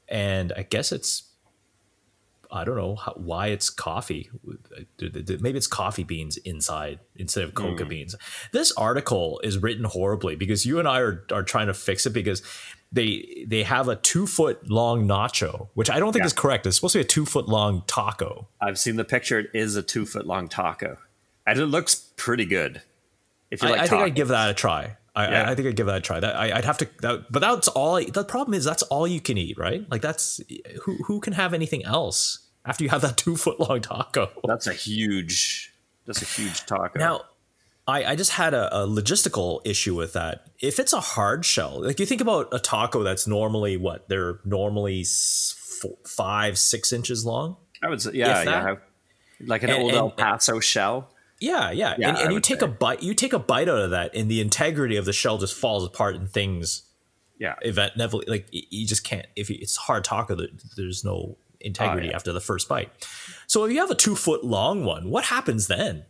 [0.07, 1.23] and I guess it's.
[2.51, 4.29] I don't know how, why it's coffee.
[5.01, 7.89] Maybe it's coffee beans inside instead of coca Hmm.
[7.89, 8.15] beans.
[8.53, 12.11] This article is written horribly because you and I are, are trying to fix it
[12.11, 12.43] because
[12.91, 16.27] they they have a two foot long nacho, which I don't think Yeah.
[16.27, 16.65] is correct.
[16.65, 18.47] It's supposed to be a two foot long taco.
[18.61, 19.39] I've seen the picture.
[19.39, 20.97] It is a two foot long taco,
[21.45, 22.83] and it looks pretty good.
[23.51, 24.97] If you I, like, I think I'd give that a try.
[25.15, 25.43] I, Yeah.
[25.47, 26.19] I, I think I'd give that a try.
[26.19, 27.95] That I, I'd have to, that, but that's all.
[27.95, 29.89] I, the problem is that's all you can eat, right?
[29.89, 30.41] Like that's
[30.83, 34.29] who who can have anything else after you have that two foot long taco.
[34.45, 35.73] That's a huge.
[36.05, 36.99] That's a huge taco.
[36.99, 37.21] Now,
[37.87, 40.47] I, I just had a, a logistical issue with that.
[40.59, 44.39] If it's a hard shell, like you think about a taco that's normally what they're
[44.43, 47.57] normally four, five, six inches long.
[47.83, 48.75] I would say, yeah, yeah,
[49.45, 51.09] like an And- old and- El Paso shell.
[51.39, 52.65] Yeah, yeah, Yeah, and, and you take say.
[52.65, 53.03] a bite.
[53.03, 55.83] You take a bite out of that, and the integrity of the shell just falls
[55.85, 56.83] apart, and things
[57.37, 59.25] Yeah, event never like you just can't.
[59.35, 62.15] If you, it's hard taco, there- there's no integrity Oh, yeah.
[62.15, 62.89] after the first bite.
[63.47, 66.05] So if you have a two foot long one, what happens then?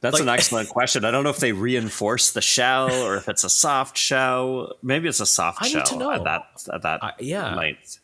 [0.00, 1.04] that's like- an excellent question.
[1.04, 4.74] I don't know if they reinforce the shell or if it's a soft shell.
[4.82, 6.12] Maybe it's a soft I need shell to know.
[6.12, 7.54] at that at that I- yeah.
[7.54, 7.98] length.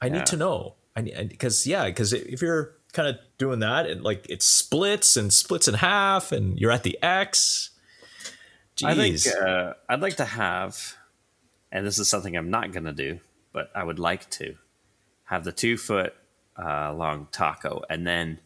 [0.00, 0.74] I need to know.
[0.96, 5.16] I need because yeah, because if you're kind of doing that and like it splits
[5.16, 7.70] and splits in half, and you're at the Ex.
[8.82, 10.96] I think uh, I'd like to have,
[11.70, 13.20] and this is something I'm not going to do,
[13.52, 14.56] but I would like to
[15.24, 16.14] have the two foot
[16.58, 18.38] uh, long taco, and then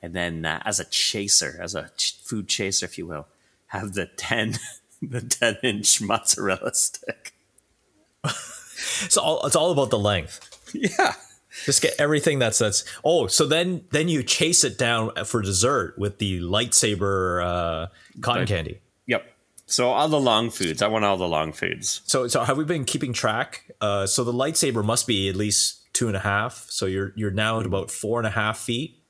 [0.00, 3.26] and then uh, as a chaser, as a ch- food chaser, if you will,
[3.68, 4.54] have the ten
[5.02, 7.34] the ten inch mozzarella stick.
[8.24, 10.44] it's all it's all about the length.
[10.74, 11.14] Yeah,
[11.64, 12.84] Just get everything that's that's.
[13.04, 17.86] Oh, so then then you chase it down for dessert with the lightsaber uh,
[18.20, 18.48] cotton Right.
[18.48, 18.80] candy.
[19.06, 19.24] yep.
[19.66, 22.00] So all the long foods, I want all the long foods.
[22.06, 23.70] So so have we been keeping track?
[23.80, 26.66] Uh, so the lightsaber must be at least two and a half.
[26.70, 29.02] So you're you're now at about four and a half feet.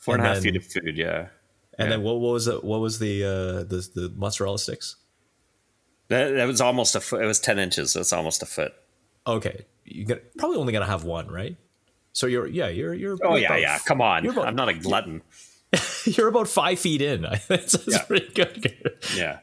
[0.00, 1.28] Four and a half then- feet of food, yeah.
[1.78, 1.96] And Yeah.
[1.96, 2.64] then what, what was it?
[2.64, 4.96] What was the uh, the the mozzarella sticks?
[6.08, 7.22] That, that was almost a foot.
[7.22, 7.92] It was ten inches.
[7.92, 8.72] So it's almost a foot.
[9.26, 11.56] Okay, you get probably only gonna have one, right?
[12.16, 13.78] So you're yeah you're you're Oh you're yeah, yeah.
[13.84, 15.20] Come on, about- I'm not a glutton.
[16.06, 17.22] you're about five feet in.
[17.48, 18.02] That's, that's Yeah.
[18.04, 18.94] pretty good.
[19.14, 19.40] Yeah.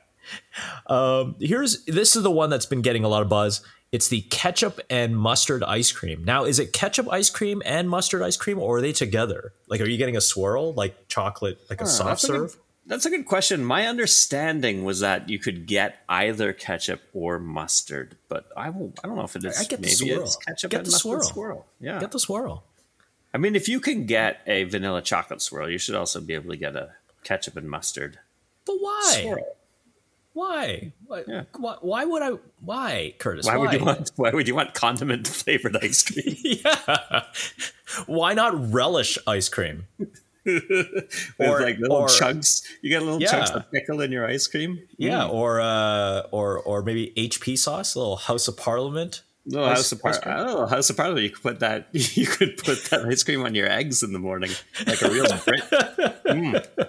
[0.87, 3.61] um, here's this is the one that's been getting a lot of buzz.
[3.91, 6.23] It's the ketchup and mustard ice cream.
[6.23, 9.53] Now, is it ketchup ice cream and mustard ice cream, or are they together?
[9.67, 12.57] Like, are you getting a swirl, like chocolate, like a soft serve?
[12.85, 13.63] That's a good question.
[13.63, 18.91] My understanding was that you could get either ketchup or mustard, but I will.
[19.03, 19.57] I don't know if it is.
[19.59, 20.29] I get the swirl.
[20.45, 21.65] ketchup Get and the mustard swirl.
[21.79, 21.99] Yeah.
[21.99, 22.65] Get the swirl.
[23.33, 26.51] I mean, if you can get a vanilla chocolate swirl, you should also be able
[26.51, 26.91] to get a
[27.23, 28.19] ketchup and mustard
[28.65, 29.19] But why?
[29.21, 29.57] swirl.
[30.33, 30.91] Why?
[31.05, 31.43] Why, Yeah.
[31.57, 31.77] why?
[31.81, 32.31] Why would I?
[32.59, 33.45] Why, Curtis?
[33.45, 34.11] Why would you want?
[34.15, 36.35] Why would you want condiment flavored ice cream?
[36.43, 37.23] yeah.
[38.07, 39.87] Why not relish ice cream?
[40.45, 42.63] With Or- like little or- chunks.
[42.81, 44.79] You get little chunks of pickle in your ice cream.
[44.97, 49.21] Yeah, or uh, or or maybe HP sauce, a little House of Parliament.
[49.45, 50.35] No, Ice- House of Par- cream?
[50.35, 51.23] I don't know, House of Parliament.
[51.23, 51.87] You could put that.
[51.93, 54.51] You could put that ice cream on your eggs in the morning,
[54.87, 55.63] like a real Brit.
[56.25, 56.87] Mm.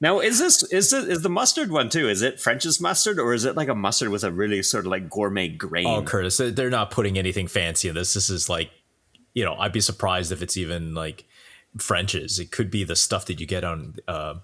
[0.00, 2.08] Now, is this is this, is the mustard one too?
[2.08, 4.90] Is it French's mustard, or is it like a mustard with a really sort of
[4.92, 5.86] like gourmet grain?
[5.86, 8.14] Oh, Curtis, they're not putting anything fancy in this.
[8.14, 8.70] This is like,
[9.34, 11.24] you know, I'd be surprised if it's even like
[11.78, 12.38] French's.
[12.38, 14.34] It could be the stuff that you get on uh,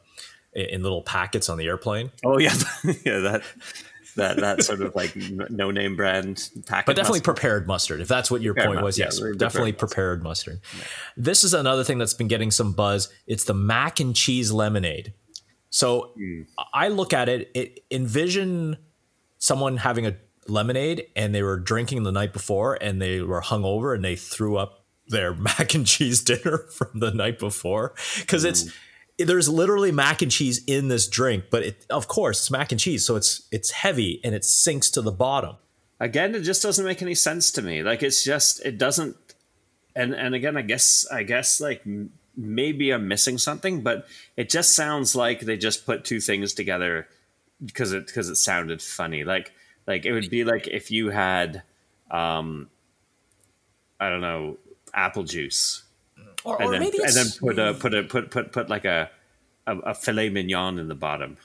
[0.53, 2.11] in little packets on the airplane.
[2.25, 2.55] Oh, yeah,
[3.05, 3.43] yeah, that
[4.17, 6.87] that that sort of like no name brand packet.
[6.87, 7.25] but definitely mustard.
[7.37, 9.89] prepared mustard if that's what your Prepared point was yeah, yes prepared definitely mustard.
[9.89, 10.61] prepared mustard
[11.17, 15.15] this is another thing that's been getting some buzz it's the mac and cheese lemonade
[15.69, 16.43] so Hmm.
[16.73, 18.77] i look at it, it envision
[19.39, 20.15] someone having a
[20.47, 24.57] lemonade and they were drinking the night before and they were hungover and they threw
[24.57, 27.95] up their mac and cheese dinner from the night before.
[28.21, 28.73] Because it's
[29.19, 32.81] there's literally mac and cheese in this drink but it of course it's mac and
[32.81, 35.57] cheese so it's it's heavy and it sinks to the bottom.
[36.01, 37.83] Again it just doesn't make any sense to me.
[37.83, 39.17] Like it's just it doesn't
[39.95, 41.87] and and again i guess i guess like
[42.37, 47.07] maybe i'm missing something but it just sounds like they just put two things together
[47.64, 49.25] because it because it sounded funny.
[49.25, 49.53] Like
[49.87, 51.62] like it would be like if you had
[52.11, 52.69] um
[54.01, 54.57] i don't know
[54.95, 55.83] apple juice
[56.45, 58.85] or, and or then maybe and then put a put a put put put like
[58.85, 59.11] a
[59.67, 61.37] a, a filet mignon in the bottom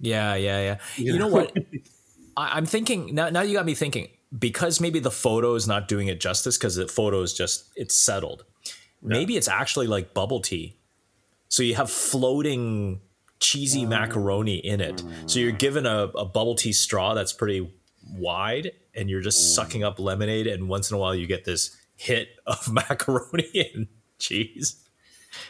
[0.00, 0.78] Yeah, yeah, yeah.
[0.96, 1.56] You, know what?
[2.36, 3.30] I, I'm thinking now.
[3.30, 6.76] Now you got me thinking because maybe the photo is not doing it justice because
[6.76, 8.44] the photo is just it's settled.
[9.02, 10.76] Maybe it's actually like bubble tea.
[11.48, 13.00] So you have floating
[13.38, 13.88] cheesy oh.
[13.88, 15.02] macaroni in it.
[15.26, 15.58] So you're mm.
[15.58, 17.72] given a, a bubble tea straw that's pretty
[18.10, 19.54] wide, and you're just mm.
[19.54, 20.48] sucking up lemonade.
[20.48, 24.76] And once in a while, you get this hit of macaroni and cheese.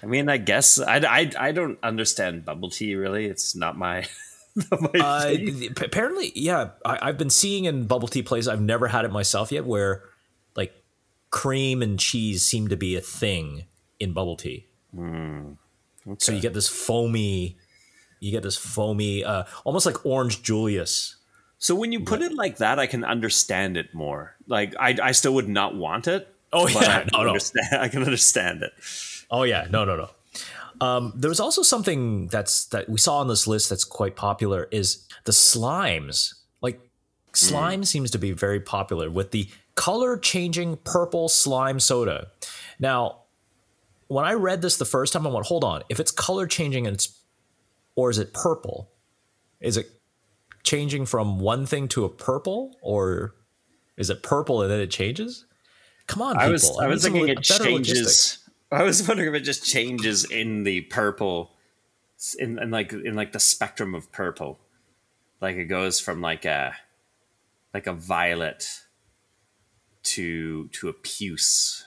[0.03, 4.07] i mean i guess i i, I don't understand bubble tea really it's not my
[4.71, 6.71] not my Uh, apparently, yeah.
[6.85, 8.49] I, I've been seeing in bubble tea places.
[8.49, 10.03] I've never had it myself yet, where
[10.57, 10.73] like
[11.31, 13.65] cream and cheese seem to be a thing
[14.01, 14.67] in bubble tea.
[16.19, 17.59] So you get this foamy,
[18.21, 21.17] you get this foamy, uh, almost like orange Julius.
[21.59, 24.37] So when you put it like that, I can understand it more.
[24.47, 26.33] Like I, I still would not want it.
[26.57, 26.79] Oh, yeah.
[26.79, 27.29] I can No, no.
[27.29, 27.67] understand.
[27.73, 28.73] I can understand it.
[29.31, 30.11] Oh yeah, no, no, no.
[30.87, 34.69] Um, there was also something that's that we saw on this list that's quite popular
[34.71, 36.35] is the slimes.
[36.61, 36.81] Like
[37.33, 42.29] slime seems to be very popular with the color changing purple slime soda.
[42.79, 43.23] Now,
[44.09, 46.87] when I read this the first time, I went, hold on, if it's color changing
[46.87, 47.19] and it's
[47.97, 48.91] or is it purple?
[49.61, 49.91] Is it
[50.63, 53.35] changing from one thing to a purple, or
[53.97, 55.46] is it purple and then it changes?
[56.07, 56.49] Come on, people.
[56.49, 57.67] I was I was thinking it changes.
[57.67, 58.49] logistics.
[58.71, 61.53] I was wondering if it just changes in the purple,
[62.39, 64.59] in, in like in like the spectrum of purple,
[65.41, 66.75] like it goes from like a
[67.75, 68.83] like a violet
[70.03, 71.85] to to a puce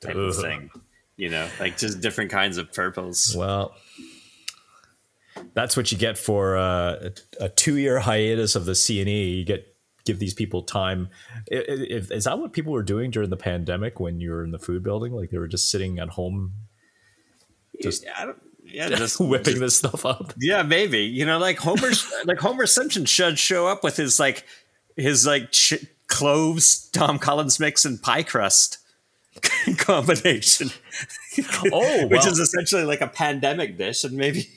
[0.00, 0.70] type of thing.
[1.16, 3.34] You know, like just different kinds of purples.
[3.36, 3.74] Well,
[5.54, 9.38] that's what you get for uh, a, a two-year hiatus of the CNE.
[9.38, 9.75] You get
[10.06, 11.08] give these people time.
[11.52, 14.42] I- I- If, is that what people were doing during the pandemic when you were
[14.44, 15.12] in the food building?
[15.12, 16.52] Like they were just sitting at home
[17.82, 20.32] just don't, yeah, just, whipping this stuff up.
[20.40, 21.00] Yeah, maybe.
[21.00, 21.90] You know, like Homer,
[22.24, 24.44] like Homer Simpson should show up with his like
[24.96, 28.78] his like ch- cloves, Tom Collins mix, and pie crust
[29.76, 30.70] combination.
[31.70, 32.28] Oh, which well.
[32.32, 34.48] is essentially like a pandemic dish, and maybe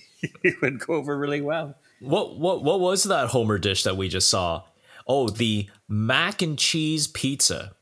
[0.43, 1.75] it would go over really well.
[1.99, 4.63] What what what was that Homer dish that we just saw?
[5.09, 7.73] Oh, the mac and cheese pizza.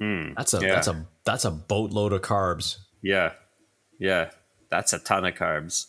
[0.00, 0.32] Hmm.
[0.34, 0.74] that's a yeah.
[0.74, 2.78] that's a that's a boatload of carbs.
[3.02, 3.32] Yeah,
[3.98, 4.30] yeah,
[4.70, 5.86] that's a ton of carbs.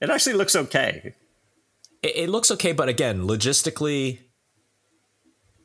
[0.00, 1.14] It actually looks okay.
[2.02, 4.18] it, it looks okay, but again, logistically,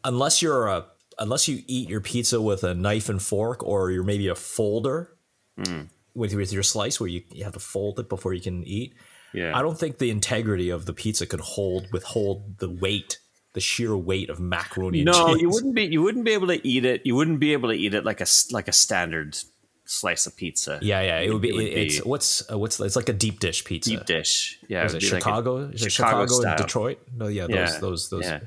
[0.05, 0.85] unless you're a
[1.19, 5.17] unless you eat your pizza with a knife and fork, or you're maybe a folder
[5.61, 5.81] hmm.
[6.15, 8.93] with with your slice where you, you have to fold it before you can eat.
[9.33, 9.57] Yeah.
[9.57, 13.19] I don't think the integrity of the pizza could hold withhold the weight,
[13.53, 14.99] the sheer weight of macaroni.
[14.99, 15.41] And no, cheese.
[15.41, 15.83] you wouldn't be.
[15.85, 17.01] You wouldn't be able to eat it.
[17.05, 19.37] You wouldn't be able to eat it like a like a standard
[19.85, 20.79] slice of pizza.
[20.81, 21.19] Yeah, yeah.
[21.19, 21.49] It would be.
[21.49, 23.89] It would it's be- what's uh, what's it's like a deep dish pizza.
[23.89, 24.59] deep dish.
[24.67, 25.57] Yeah, Is it be like a Chicago?
[25.57, 26.57] Is it Chicago Chicago and.
[26.57, 26.99] Detroit?
[27.15, 28.25] No, yeah, those Yeah, those those.
[28.25, 28.39] yeah.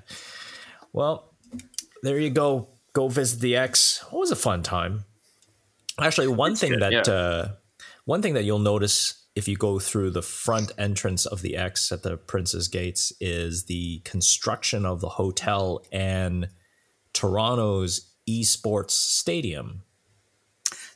[0.92, 1.34] Well,
[2.02, 2.68] there you go.
[2.92, 4.04] Go visit the Ex.
[4.10, 5.04] It was a fun time.
[5.98, 7.12] Actually, one thing good, that yeah.
[7.12, 7.48] uh,
[8.04, 11.90] one thing that you'll notice if you go through the front entrance of the X
[11.90, 16.48] at the Prince's Gates is the construction of the hotel and
[17.12, 19.82] Toronto's esports stadium.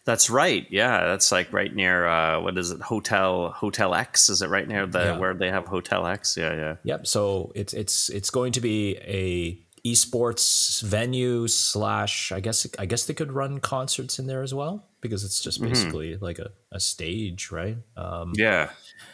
[0.05, 0.67] That's right.
[0.71, 2.81] Yeah, that's like right near uh, what is it?
[2.81, 4.31] Hotel Hotel X.
[4.31, 5.19] Is it right near the Yeah.
[5.19, 6.37] where they have Hotel X?
[6.37, 6.77] Yeah, yeah.
[6.85, 7.07] Yep.
[7.07, 13.07] So it's it's it's going to be a esports venue slash I guess I guess
[13.07, 16.81] they could run concerts in there as well because it's just basically like a, a
[16.81, 17.77] stage, right?
[17.97, 18.71] Um, Yeah.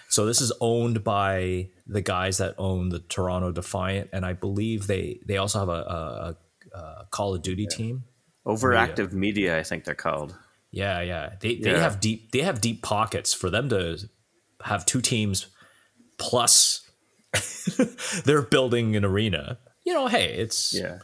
[0.08, 4.86] so this is owned by the guys that own the Toronto Defiant, and I believe
[4.86, 6.36] they they also have a,
[6.74, 8.04] a, a Call of Duty team.
[8.46, 10.34] Overactive media, I think they're called.
[10.70, 11.34] Yeah, yeah.
[11.40, 11.80] They they Yeah.
[11.80, 13.98] have deep they have deep pockets for them to
[14.62, 15.46] have two teams
[16.18, 16.80] plus
[18.24, 19.58] they're building an arena.
[19.84, 20.98] You know, hey, it's Yeah.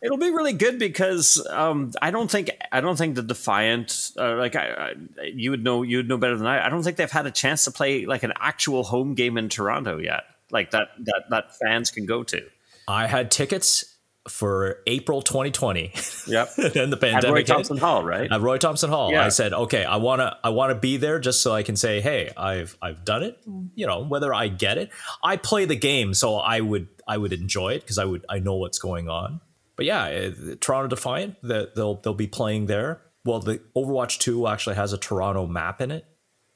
[0.00, 4.36] It'll be really good because um, I don't think I don't think the Defiant uh,
[4.36, 6.64] like I, I you would know you would know better than I.
[6.64, 9.48] I don't think they've had a chance to play like an actual home game in
[9.48, 12.42] Toronto yet, like that that that fans can go to.
[12.86, 13.96] I had tickets
[14.28, 15.92] for April 2020.
[16.26, 16.54] Yep.
[16.74, 17.46] then the At pandemic Roy hit.
[17.46, 18.30] Thomson Hall, right?
[18.30, 19.24] At Roy Thomson Hall, Yeah.
[19.24, 21.76] I said, "Okay, I want to I want to be there just so I can
[21.76, 23.38] say, hey, I've I've done it.
[23.74, 24.90] You know, whether I get it,
[25.24, 28.38] I play the game, so I would I would enjoy it because I would I
[28.38, 29.40] know what's going on.
[29.76, 33.00] But yeah, uh, Toronto Defiant, that they'll they'll be playing there.
[33.24, 36.04] Well, the Overwatch Two actually has a Toronto map in it,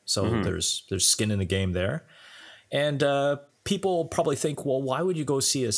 [0.04, 0.42] so Mm-hmm.
[0.42, 2.04] there's there's skin in the game there.
[2.70, 5.72] And uh, people probably think, well, why would you go see a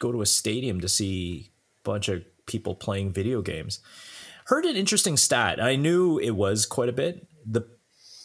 [0.00, 1.50] go to a stadium to see
[1.84, 3.80] a bunch of people playing video games?
[4.46, 5.62] Heard an interesting stat.
[5.62, 7.26] I knew it was quite a bit.
[7.46, 7.62] the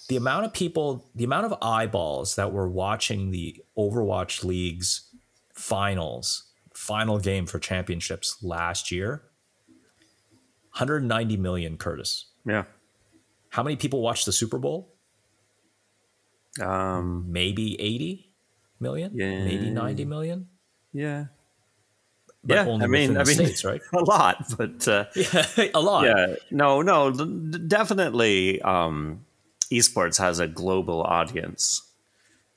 [0.09, 5.06] The amount of people, the amount of eyeballs that were watching the Overwatch League's
[5.57, 6.43] finals,
[6.73, 9.23] final game for championships last year,
[10.71, 11.77] 190 million.
[11.77, 12.63] Curtis, yeah.
[13.49, 14.93] how many people watched the Super Bowl?
[16.61, 18.31] Um, Maybe 80
[18.79, 19.43] million, yeah.
[19.43, 20.47] maybe 90 million.
[20.93, 21.25] yeah.
[22.43, 22.65] But yeah.
[22.65, 23.81] only I mean, I mean, States, right?
[23.93, 25.05] a lot, but uh,
[25.73, 26.05] a lot.
[26.05, 29.25] yeah no no definitely um
[29.69, 31.81] esports has a global audience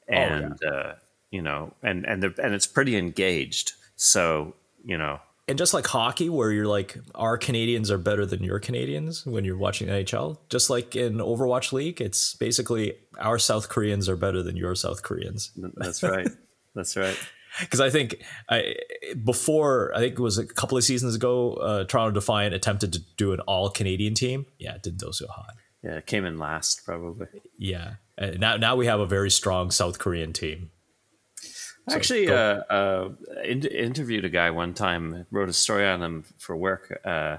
[0.07, 0.93] and uh
[1.31, 5.87] you know and and they're- and it's pretty engaged so you know And just like
[5.89, 10.39] hockey, where you're like, our Canadians are better than your Canadians when you're watching NHL.
[10.49, 15.03] Just like in Overwatch League, it's basically our South Koreans are better than your South
[15.03, 15.51] Koreans.
[15.77, 16.29] that's right
[16.77, 17.19] that's right
[17.61, 18.77] Because I think I,
[19.25, 23.01] before, I think it was a couple of seasons ago, uh, Toronto Defiant attempted to
[23.17, 24.47] do an all Canadian team.
[24.59, 25.55] Yeah, it didn't go so hot.
[25.83, 27.27] yeah it came in last probably
[27.59, 27.95] Yeah.
[28.17, 30.71] Uh, now, now we have a very strong South Korean team.
[31.89, 33.09] Actually uh, uh
[33.45, 37.39] in- interviewed a guy one time wrote a story on him for work uh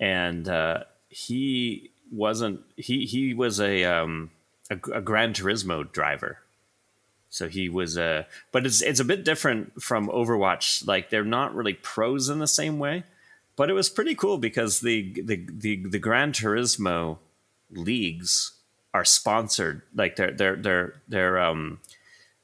[0.00, 4.30] and uh he wasn't he he was a um
[4.70, 6.38] a, a Gran Turismo driver
[7.28, 10.86] So he was a, but it's it's a bit different from Overwatch.
[10.86, 13.04] Like they're not really pros in the same way.
[13.56, 17.18] But it was pretty cool because the the the, the Gran Turismo
[17.70, 18.52] leagues
[18.92, 19.80] are sponsored.
[19.94, 21.80] Like they're they're they're they're um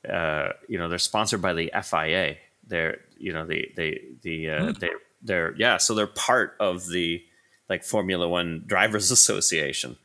[0.08, 2.36] uh you know they're sponsored by the FIA.
[2.66, 4.90] They're you know the they the uh they
[5.22, 7.22] they're yeah, so they're part of the
[7.68, 9.96] like Formula One Drivers Association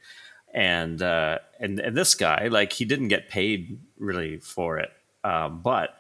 [0.54, 4.92] and uh, and and this guy like he didn't get paid really for it,
[5.24, 5.98] um, but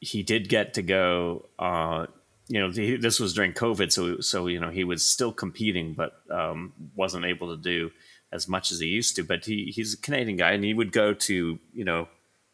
[0.00, 1.46] he did get to go.
[1.58, 2.06] Uh,
[2.46, 5.94] you know, he, this was during COVID, so so you know he was still competing,
[5.94, 7.90] but um, wasn't able to do
[8.30, 9.24] as much as he used to.
[9.24, 12.06] But he he's a Canadian guy, and he would go to you know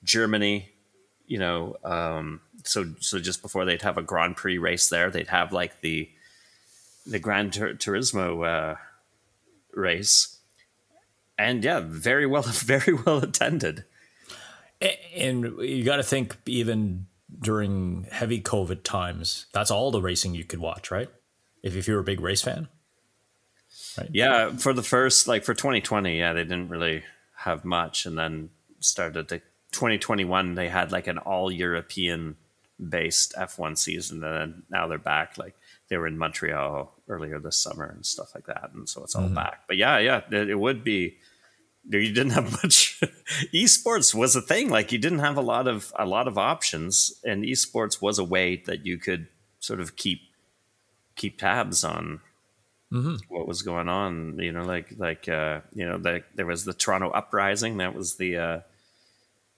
[0.05, 0.71] Germany,
[1.27, 1.77] you know.
[1.85, 5.81] Um, so so just before they'd have a Grand Prix race there, they'd have like
[5.81, 6.11] the
[7.07, 8.77] the Gran Tur- Turismo uh,
[9.73, 10.41] race
[11.41, 13.85] and yeah, very well, very well attended.
[15.17, 17.07] And you got to think, even
[17.41, 21.09] during heavy COVID times, that's all the racing you could watch, right?
[21.63, 22.69] If, if you're a big race fan.
[24.11, 27.05] Yeah, for the first, like for 2020, yeah, they didn't really
[27.37, 28.51] have much, and then
[28.81, 29.41] started to
[29.73, 30.55] 2021.
[30.55, 32.37] They had like an all European
[32.89, 35.39] based F1 season, and then now they're back.
[35.39, 35.55] Like
[35.89, 39.29] they were in Montreal earlier this summer and stuff like that, and so it's all
[39.29, 39.65] back.
[39.67, 41.17] But yeah, yeah, it, it would be
[41.89, 43.01] you didn't have much
[43.55, 47.15] esports was a thing like you didn't have a lot of a lot of options
[47.25, 49.27] and esports was a way that you could
[49.61, 50.21] sort of keep
[51.17, 52.21] keep tabs on
[52.93, 53.17] mm-hmm.
[53.29, 56.75] what was going on you know like like uh you know the, there was the
[56.75, 58.61] toronto uprising that was the uh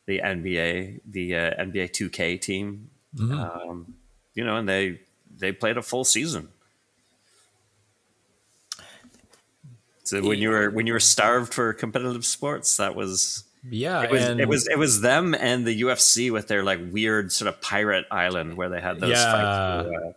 [0.07, 3.32] the nba the uh, nba 2k team mm-hmm.
[3.32, 3.94] um
[4.34, 5.00] you know and they
[5.38, 6.48] they played a full season
[10.12, 14.03] So when you were when you were starved for competitive sports, that was yeah.
[14.03, 17.48] It was it was it was them and the UFC with their like weird sort
[17.48, 19.82] of pirate island where they had those yeah.
[19.82, 19.88] fights.
[19.88, 20.12] uh,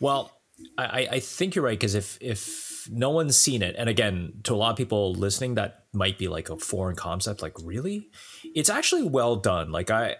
[0.00, 0.32] well,
[0.76, 4.54] I, I think you're right because if if no one's seen it, and again, to
[4.54, 7.42] a lot of people listening, that might be like a foreign concept.
[7.42, 8.10] Like, really,
[8.54, 9.72] it's actually well done.
[9.72, 10.16] Like I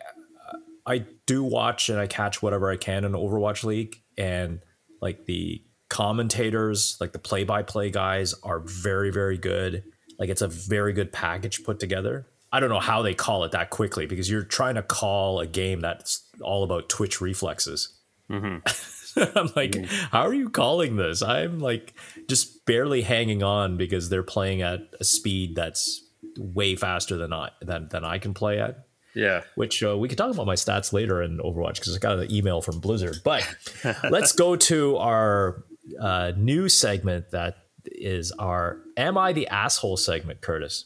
[0.87, 4.61] I do watch and I catch whatever I can in Overwatch League, and
[5.01, 9.85] like the commentators, like the play by play guys, are very, very good.
[10.19, 12.27] Like it's a very good package put together.
[12.53, 15.47] I don't know how they call it that quickly because you're trying to call a
[15.47, 18.01] game that's all about Twitch reflexes.
[18.31, 18.59] Mm-hmm.
[19.35, 21.23] I'm like, how are you calling this?
[21.23, 21.95] I'm like
[22.29, 26.03] just barely hanging on because they're playing at a speed that's
[26.39, 28.87] way faster than I than, than I can play at.
[29.14, 29.43] Yeah.
[29.55, 32.31] Which uh, we could talk about my stats later in Overwatch because I got an
[32.31, 33.17] email from Blizzard.
[33.25, 33.49] But
[34.11, 35.64] let's go to our
[35.99, 37.57] uh, new segment that
[37.87, 40.85] is our Am I the Asshole segment, Curtis.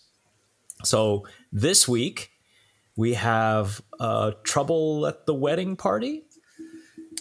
[0.85, 2.31] So this week
[2.97, 6.22] we have uh, Trouble at the Wedding Party.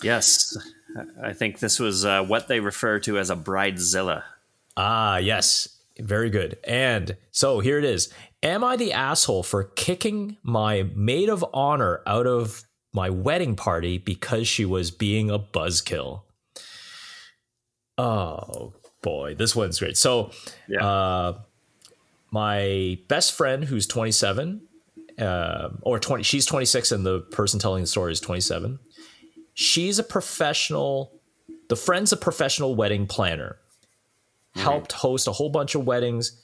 [0.03, 0.55] Yes.
[1.21, 4.23] I think this was uh, what they refer to as a bridezilla.
[4.75, 5.77] Ah, yes.
[5.99, 6.57] Very good.
[6.63, 8.11] And so here it is.
[8.41, 12.63] Am I the asshole for kicking my maid of honor out of
[12.93, 16.21] my wedding party because she was being a buzzkill?
[17.97, 19.97] Oh boy, this one's great.
[19.97, 20.31] So,
[20.67, 20.85] yeah.
[20.85, 21.39] uh,
[22.31, 24.61] my best friend, who's 27,
[25.19, 28.79] uh, or 20, she's 26, and the person telling the story is 27.
[29.59, 31.19] She's a professional.
[31.67, 33.57] The friend's a professional wedding planner.
[34.55, 34.61] Mm-hmm.
[34.61, 36.41] Helped host a whole bunch of weddings.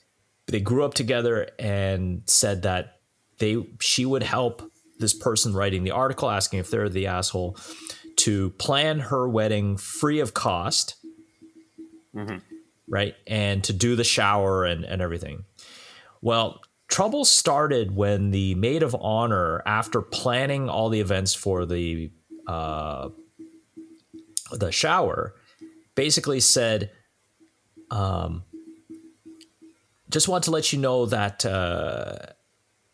[0.48, 3.00] They grew up together and said that
[3.38, 7.56] they she would help this person writing the article asking if they're the asshole
[8.16, 10.96] to plan her wedding free of cost
[12.14, 12.36] mm-hmm.
[12.88, 13.14] right?
[13.26, 15.44] And to do the shower and, and everything.
[16.22, 22.10] Well, trouble started when the maid of honor, after planning all the events for the
[22.46, 23.10] uh,
[24.52, 25.34] the shower,
[25.94, 26.90] basically said,
[27.90, 28.44] um,
[30.10, 32.16] "Just want to let you know that uh,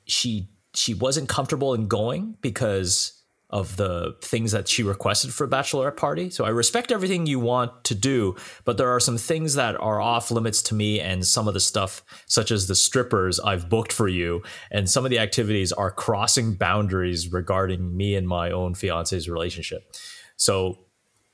[0.05, 3.22] she she wasn't comfortable in going because."
[3.53, 6.31] Of the things that she requested for a bachelorette party.
[6.31, 8.35] So I respect everything you want to do,
[8.65, 11.61] but there are some things that are off limits to me and some of the
[11.61, 15.91] stuff such as the strippers I've booked for you and some of the activities are
[15.91, 19.95] crossing boundaries regarding me and my own fiance's relationship.
[20.37, 20.79] So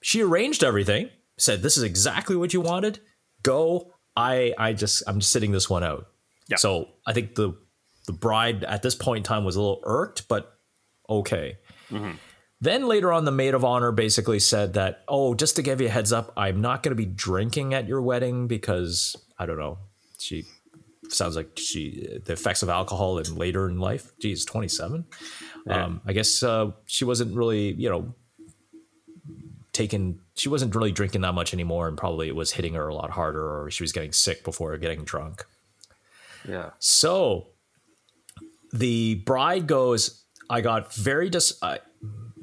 [0.02, 2.98] she arranged everything, said this is exactly what you wanted.
[3.42, 3.94] Go.
[4.16, 6.08] I I just I'm just sitting this one out.
[6.48, 6.56] Yeah.
[6.56, 7.56] So I think the
[8.06, 10.58] the bride at this point in time was a little irked, but
[11.08, 11.58] okay.
[11.90, 12.12] Mm-hmm.
[12.60, 15.86] Then later on, the maid of honor basically said that, oh, just to give you
[15.86, 19.58] a heads up, I'm not going to be drinking at your wedding because I don't
[19.58, 19.78] know.
[20.18, 20.44] She
[21.08, 24.12] sounds like she the effects of alcohol and later in life.
[24.18, 25.04] Geez, 27.
[25.66, 25.84] Yeah.
[25.84, 28.14] Um, I guess uh, she wasn't really, you know,
[29.72, 30.18] taking.
[30.34, 33.10] She wasn't really drinking that much anymore, and probably it was hitting her a lot
[33.10, 35.44] harder, or she was getting sick before getting drunk.
[36.48, 36.70] Yeah.
[36.80, 37.48] So
[38.72, 40.17] the bride goes,
[40.50, 41.60] I got very dis.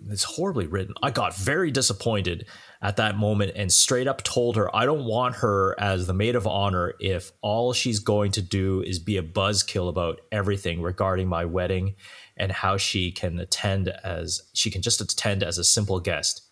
[0.08, 0.94] It's horribly written.
[1.02, 2.48] I got very disappointed
[2.82, 6.36] at that moment and straight up told her I don't want her as the maid
[6.36, 11.28] of honor if all she's going to do is be a buzzkill about everything regarding
[11.28, 11.96] my wedding
[12.38, 16.44] and how she can attend as she can just attend as a simple guest.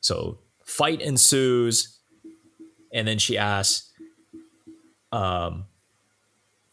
[0.00, 1.98] So fight ensues,
[2.92, 3.90] and then she asks,
[5.12, 5.64] um,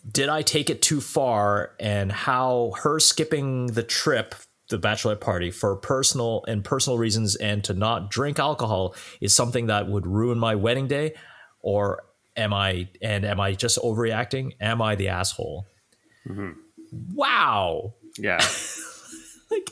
[0.10, 4.36] did I take it too far and how her skipping the trip
[4.70, 9.68] the bachelorette party for personal and personal reasons and to not drink alcohol is something
[9.68, 11.14] that would ruin my wedding day?
[11.62, 12.04] Or
[12.36, 14.54] am I and am I just overreacting?
[14.60, 15.68] Am I the asshole?
[16.28, 16.52] Mm-hmm.
[17.14, 17.94] wow.
[18.18, 18.44] Yeah.
[19.52, 19.70] Like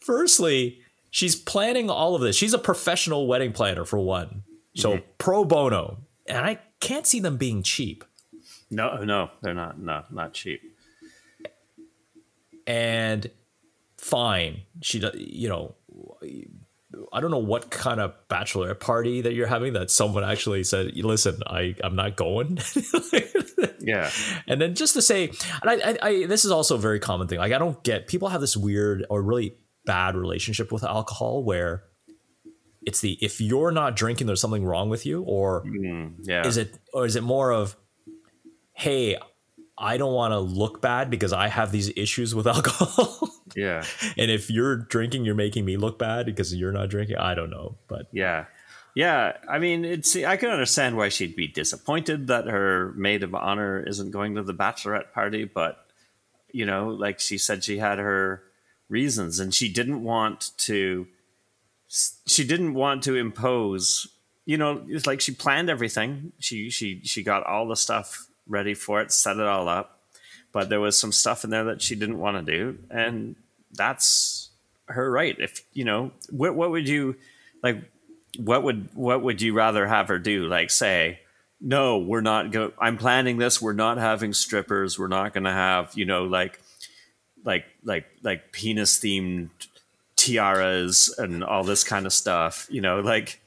[0.00, 0.80] firstly
[1.10, 2.34] she's planning all of this.
[2.34, 4.42] She's a professional wedding planner for one.
[4.74, 5.04] So mm-hmm.
[5.16, 5.98] pro bono.
[6.26, 8.04] And I can't see them being cheap
[8.70, 9.78] no, no, they're not.
[9.80, 10.60] No, not cheap.
[12.66, 13.30] And
[13.98, 15.74] fine, she, you know,
[17.12, 20.96] I don't know what kind of bachelorette party that you're having that someone actually said,
[20.96, 22.58] "Listen, I I'm not going."
[23.80, 24.10] yeah,
[24.46, 25.28] and then just to say,
[25.62, 27.38] and I, I, I this is also a very common thing.
[27.38, 31.84] Like I don't get people have this weird or really bad relationship with alcohol where
[32.86, 36.56] it's the if you're not drinking, there's something wrong with you, or mm, yeah, is
[36.56, 37.76] it or is it more of,
[38.80, 39.18] hey,
[39.76, 43.30] I don't want to look bad because I have these issues with alcohol.
[43.54, 43.84] yeah.
[44.16, 47.16] And if you're drinking, you're making me look bad because you're not drinking.
[47.16, 48.46] I don't know, but yeah.
[48.94, 53.34] Yeah, I mean, it's I can understand why she'd be disappointed that her maid of
[53.34, 55.86] honor isn't going to the bachelorette party, but
[56.52, 58.42] you know, like she said she had her
[58.88, 61.06] reasons and she didn't want to
[62.26, 64.08] she didn't want to impose
[64.44, 68.74] you know it's like she planned everything she she she got all the stuff ready
[68.74, 70.00] for it, set it all up.
[70.52, 73.36] But there was some stuff in there that she didn't want to do, and
[73.72, 74.50] that's
[74.86, 75.36] her right.
[75.38, 77.16] If you know, what what would you
[77.62, 77.84] like?
[78.38, 80.48] What would what would you rather have her do?
[80.48, 81.20] Like say,
[81.60, 82.72] no, we're not go.
[82.80, 83.62] I'm planning this.
[83.62, 84.98] We're not having strippers.
[84.98, 86.60] We're not going to have you know like
[87.44, 89.50] like like like penis themed
[90.16, 92.66] tiaras and all this kind of stuff.
[92.70, 93.40] You know, like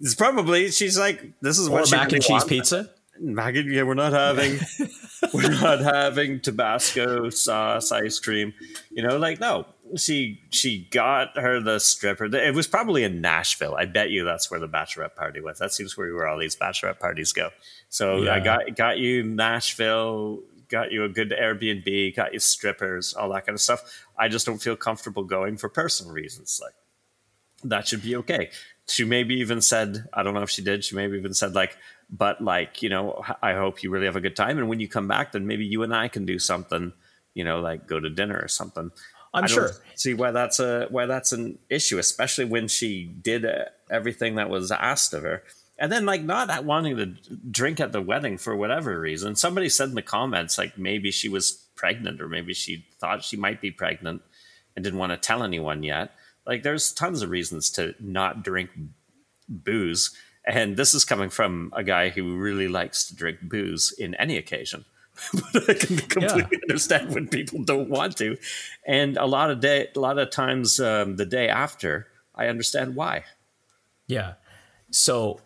[0.00, 2.90] it's probably she's like this is or what mac and cheese pizza
[3.20, 3.66] maggot.
[3.66, 4.58] Yeah, we're not having
[5.34, 8.54] we're not having Tabasco sauce ice cream.
[8.90, 12.24] You know, like no, she she got her the stripper.
[12.24, 13.74] It was probably in Nashville.
[13.76, 15.58] I bet you that's where the bachelorette party was.
[15.58, 17.50] That seems where all these bachelorette parties go.
[17.88, 18.34] So yeah.
[18.34, 20.40] I got got you Nashville.
[20.68, 22.16] Got you a good Airbnb.
[22.16, 24.04] Got you strippers, all that kind of stuff.
[24.18, 26.60] I just don't feel comfortable going for personal reasons.
[26.60, 26.74] Like
[27.64, 28.50] that should be okay.
[28.88, 30.84] She maybe even said, I don't know if she did.
[30.84, 31.76] She maybe even said like,
[32.08, 34.88] but like you know i hope you really have a good time and when you
[34.88, 36.92] come back then maybe you and i can do something
[37.36, 38.90] you know like go to dinner or something.
[39.34, 39.70] I'm sure.
[39.94, 44.48] see why that's a why that's an issue especially when she did uh, everything that
[44.48, 45.44] was asked of her.
[45.78, 47.06] And then like not wanting to
[47.50, 49.36] drink at the wedding for whatever reason.
[49.36, 53.36] Somebody said in the comments like maybe she was pregnant or maybe she thought she
[53.36, 54.22] might be pregnant
[54.74, 56.12] and didn't want to tell anyone yet.
[56.46, 58.70] Like there's tons of reasons to not drink
[59.46, 64.14] booze and this is coming from a guy who really likes to drink booze in
[64.14, 64.84] any occasion.
[65.52, 66.58] but I can completely yeah.
[66.68, 68.36] understand when people don't want to.
[68.86, 72.94] And a lot of day, a lot of times, um, the day after, I understand
[72.94, 73.24] why.
[74.06, 74.34] Yeah.
[74.90, 75.40] So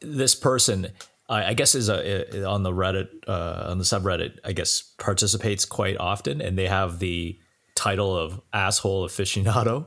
[0.00, 0.88] this person,
[1.28, 5.64] I, I guess, is a, on the Reddit, uh, on the subreddit, I guess, participates
[5.64, 7.38] quite often, and they have the
[7.74, 9.86] title of asshole aficionado.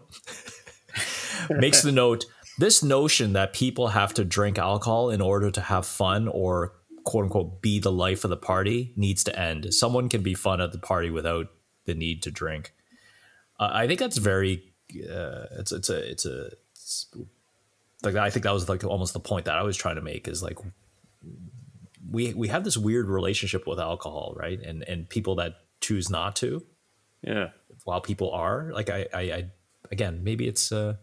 [1.49, 2.25] Makes the note
[2.57, 6.73] this notion that people have to drink alcohol in order to have fun or
[7.03, 9.73] quote unquote be the life of the party needs to end.
[9.73, 11.47] Someone can be fun at the party without
[11.85, 12.73] the need to drink.
[13.59, 14.63] Uh, I think that's very.
[14.95, 17.07] Uh, it's it's a it's a it's,
[18.03, 20.27] like I think that was like almost the point that I was trying to make
[20.27, 20.57] is like
[22.09, 24.59] we we have this weird relationship with alcohol, right?
[24.59, 26.63] And and people that choose not to,
[27.21, 27.49] yeah,
[27.85, 29.45] while people are like I I, I
[29.91, 30.95] again maybe it's uh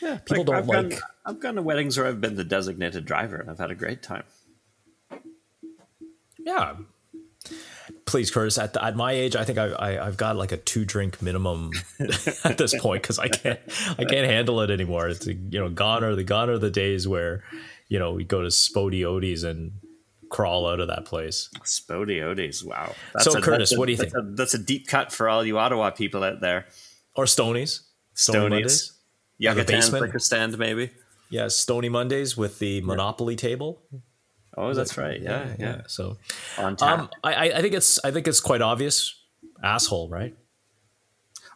[0.00, 0.90] yeah, people like, don't I've like.
[0.90, 3.74] Gone, I've gone to weddings where I've been the designated driver, and I've had a
[3.74, 4.24] great time.
[6.38, 6.76] Yeah,
[8.06, 8.56] please, Curtis.
[8.58, 11.20] At, the, at my age, I think I, I have got like a two drink
[11.20, 11.72] minimum
[12.44, 13.60] at this point because I can't
[13.98, 15.08] I can't handle it anymore.
[15.08, 17.44] It's you know gone are the gone are the days where
[17.88, 19.72] you know we go to Odie's and
[20.30, 21.50] crawl out of that place.
[21.54, 22.94] Odie's, wow.
[23.12, 24.24] That's so a, Curtis, a, what do you that's think?
[24.24, 26.66] A, that's a deep cut for all you Ottawa people out there.
[27.14, 27.82] Or Stonies.
[28.14, 28.92] Stonies.
[29.38, 30.90] Yucatan liquor stand, maybe.
[31.28, 33.82] Yeah, Stony Mondays with the Monopoly table.
[34.56, 35.20] Oh, that's right.
[35.20, 35.54] Yeah, yeah.
[35.58, 35.80] yeah.
[35.86, 36.16] So,
[36.56, 36.98] on tap.
[36.98, 39.14] Um, I, I think it's I think it's quite obvious.
[39.62, 40.34] Asshole, right?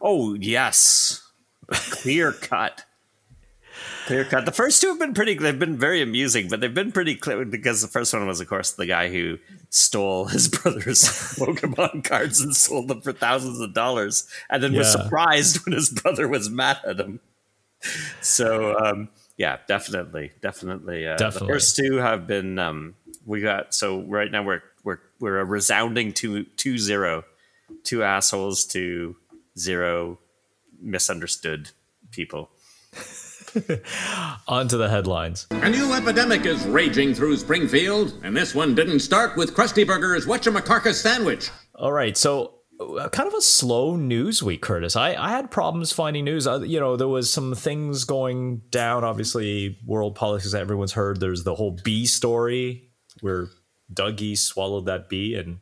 [0.01, 1.27] Oh yes,
[1.71, 2.85] clear cut.
[4.05, 4.45] Clear cut.
[4.45, 5.35] The first two have been pretty.
[5.35, 8.47] They've been very amusing, but they've been pretty clear because the first one was, of
[8.47, 11.03] course, the guy who stole his brother's
[11.39, 14.79] Pokemon cards and sold them for thousands of dollars, and then yeah.
[14.79, 17.19] was surprised when his brother was mad at him
[18.21, 21.07] so um, yeah, definitely, definitely.
[21.07, 21.47] Uh, definitely.
[21.47, 25.45] The first two have been um, we got so right now we're we're we're a
[25.45, 27.23] resounding two two zero,
[27.83, 29.15] two assholes to
[29.57, 30.19] zero
[30.79, 31.71] misunderstood
[32.11, 32.49] people.
[34.47, 35.47] On to the headlines.
[35.51, 40.25] A new epidemic is raging through Springfield, and this one didn't start with Krusty Burger's
[40.25, 41.49] Whatchamacarcus sandwich.
[41.75, 42.60] All right, so
[43.11, 44.95] kind of a slow news week, Curtis.
[44.95, 46.47] I, I had problems finding news.
[46.47, 49.03] Uh, you know, there was some things going down.
[49.03, 50.53] Obviously, world politics.
[50.53, 51.19] Everyone's heard.
[51.19, 52.89] There's the whole bee story
[53.21, 53.47] where
[53.93, 55.59] Dougie swallowed that bee, and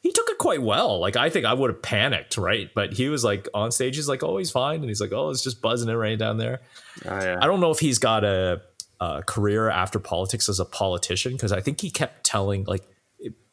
[0.00, 1.00] he took it quite well.
[1.00, 2.70] Like I think I would have panicked, right?
[2.74, 5.30] But he was like on stage, he's like, "Oh, he's fine," and he's like, "Oh,
[5.30, 6.60] it's just buzzing it right down there."
[7.04, 7.38] Oh, yeah.
[7.40, 8.62] I don't know if he's got a,
[9.00, 12.82] a career after politics as a politician because I think he kept telling like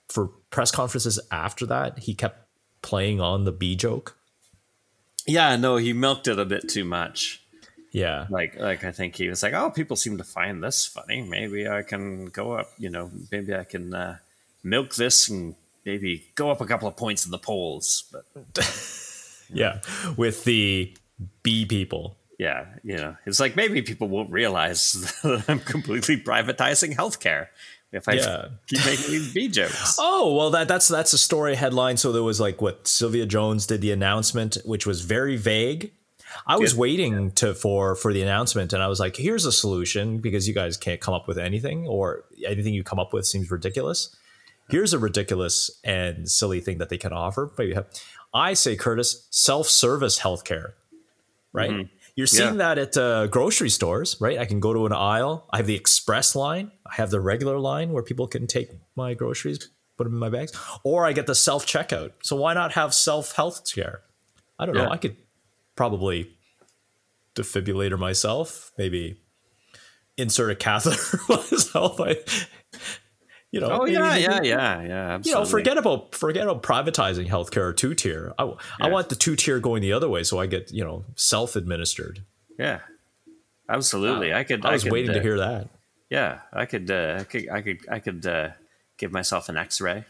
[0.10, 2.43] for press conferences after that, he kept
[2.84, 4.16] playing on the B joke.
[5.26, 7.40] Yeah, no, he milked it a bit too much.
[7.92, 11.22] Yeah, Like, like I think he was like, "Oh, people seem to find this funny.
[11.22, 12.70] Maybe I can go up.
[12.80, 14.18] You know, maybe I can uh,
[14.64, 15.56] milk this and
[15.86, 18.26] maybe go up a couple of points in the polls." But
[19.54, 19.82] yeah,
[20.18, 20.92] with the
[21.44, 22.18] B people.
[22.40, 27.48] yeah, you know, it's like maybe people won't realize that I'm completely privatizing healthcare
[27.94, 28.48] if I Yeah.
[28.68, 29.98] keep making these B jokes.
[30.00, 31.98] Oh well, that that's that's a story headline.
[31.98, 35.92] So there was like what Sylvia Jones did the announcement, which was very vague.
[36.48, 40.18] I was waiting to for for the announcement, and I was like, "Here's a solution,"
[40.18, 43.52] because you guys can't come up with anything, or anything you come up with seems
[43.52, 44.16] ridiculous.
[44.70, 47.52] Here's a ridiculous and silly thing that they can offer.
[47.58, 47.76] Maybe
[48.34, 50.74] I say, Curtis, self-service healthcare.
[51.52, 51.96] Right, mm-hmm.
[52.16, 54.38] You're seeing that at uh, grocery stores, right?
[54.38, 55.48] I can go to an aisle.
[55.52, 56.72] I have the express line.
[56.86, 60.30] I have the regular line where people can take my groceries, put them in my
[60.30, 60.52] bags,
[60.84, 62.12] or I get the self checkout.
[62.22, 64.02] So why not have self health care?
[64.60, 64.90] I don't know.
[64.90, 65.18] I could
[65.76, 66.30] probably
[67.36, 69.20] defibrillator myself, maybe
[70.18, 72.00] insert a catheter myself.
[72.00, 72.18] I,
[73.54, 75.20] you know, Oh yeah, yeah, yeah, yeah.
[75.24, 78.34] You know, forget about forget about privatizing healthcare or two tier.
[78.40, 78.52] I,
[78.82, 81.56] I want the two tier going the other way, so I get you know self
[81.56, 82.24] administered.
[82.58, 82.80] Yeah,
[83.70, 84.34] absolutely.
[84.34, 84.66] I could.
[84.66, 85.70] I was could, waiting uh, to hear that.
[86.10, 86.90] Yeah, I could.
[86.90, 87.50] Uh, I could.
[87.50, 87.78] I could.
[87.92, 88.50] I could uh,
[88.98, 90.04] give myself an X-ray.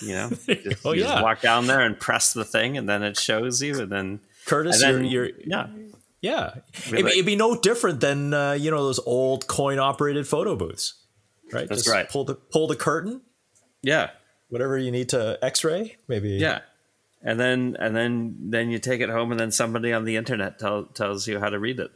[0.00, 1.22] You know, just, Oh, you just yeah.
[1.22, 4.82] walk down there and press the thing, and then it shows you, and then Curtis,
[4.82, 5.66] and then you're, you're yeah,
[6.20, 6.50] Yeah,
[6.90, 10.26] Be it'd, like- it'd be no different than uh, you know those old coin operated
[10.28, 10.94] photo booths,
[11.54, 11.68] right?
[11.68, 12.08] That's Just right.
[12.08, 13.22] Pull the pull the curtain,
[13.82, 14.10] yeah,
[14.48, 16.30] whatever you need to X-ray, maybe.
[16.30, 16.60] yeah.
[17.22, 20.58] And then and then then you take it home, and then somebody on the internet
[20.58, 21.90] tell, tells you how to read it.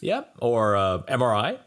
[0.00, 0.36] Yep.
[0.40, 1.58] Or uh, MRI.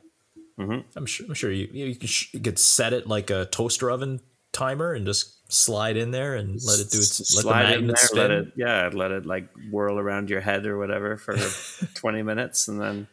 [0.57, 0.79] Mm-hmm.
[0.95, 1.25] I'm sure.
[1.27, 5.05] I'm sure you you could, you could set it like a toaster oven timer and
[5.05, 8.05] just slide in there and let it do its let the Slide in magnet there,
[8.07, 8.17] spin.
[8.19, 11.35] let it yeah, let it like whirl around your head or whatever for
[11.95, 13.07] twenty minutes, and then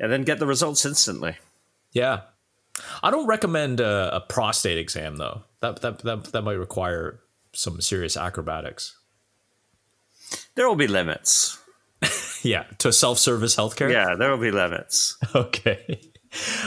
[0.00, 1.36] and then get the results instantly.
[1.92, 2.20] Yeah.
[3.02, 5.42] I don't recommend a, a prostate exam though.
[5.60, 7.20] That, that that that might require
[7.52, 8.96] some serious acrobatics.
[10.54, 11.58] There will be limits.
[12.44, 13.90] Yeah, to self-service healthcare.
[13.90, 15.18] Yeah, there will be limits.
[15.34, 16.00] Okay.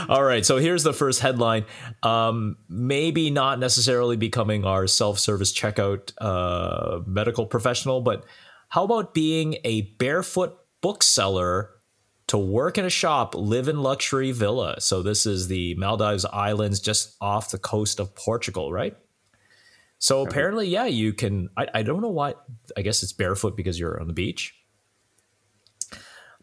[0.09, 0.45] All right.
[0.45, 1.66] So here's the first headline.
[2.03, 8.26] Um, maybe not necessarily becoming our self service checkout uh, medical professional, but
[8.70, 11.70] how about being a barefoot bookseller
[12.32, 14.82] to work in a shop, live in luxury villa?
[14.82, 18.98] So this is the Maldives Islands just off the coast of Portugal, right?
[20.00, 21.50] So apparently, yeah, you can.
[21.56, 22.34] I, I don't know why.
[22.76, 24.56] I guess it's barefoot because you're on the beach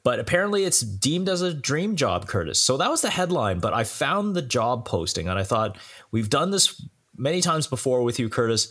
[0.05, 2.59] but apparently it's deemed as a dream job, Curtis.
[2.59, 5.77] So that was the headline, but I found the job posting and I thought,
[6.11, 6.83] we've done this
[7.17, 8.69] many times before with you, Curtis.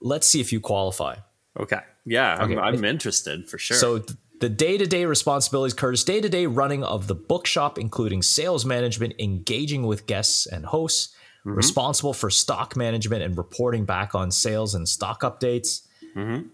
[0.00, 1.16] Let's see if you qualify.
[1.58, 1.80] Okay.
[2.04, 2.60] Yeah, I'm, Okay.
[2.60, 3.76] I'm interested for sure.
[3.76, 4.04] So
[4.42, 10.06] th- the day-to-day responsibilities, Curtis, day-to-day running of the bookshop, including sales management, engaging with
[10.06, 11.14] guests and hosts,
[11.44, 15.82] responsible for stock management and reporting back on sales and stock updates,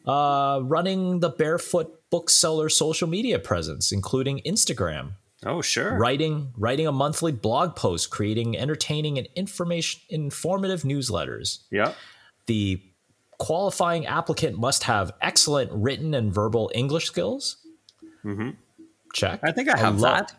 [0.06, 5.12] uh, running the Barefoot Bookseller social media presence, including Instagram,
[5.44, 5.98] oh, sure.
[5.98, 11.58] writing writing a monthly blog post, creating entertaining and information informative newsletters.
[11.70, 11.92] Yeah.
[12.46, 12.82] The
[13.38, 17.58] qualifying applicant must have excellent written and verbal English skills.
[19.14, 19.38] Check.
[19.38, 19.46] Mm-hmm.
[19.46, 20.32] I think I have lo- that.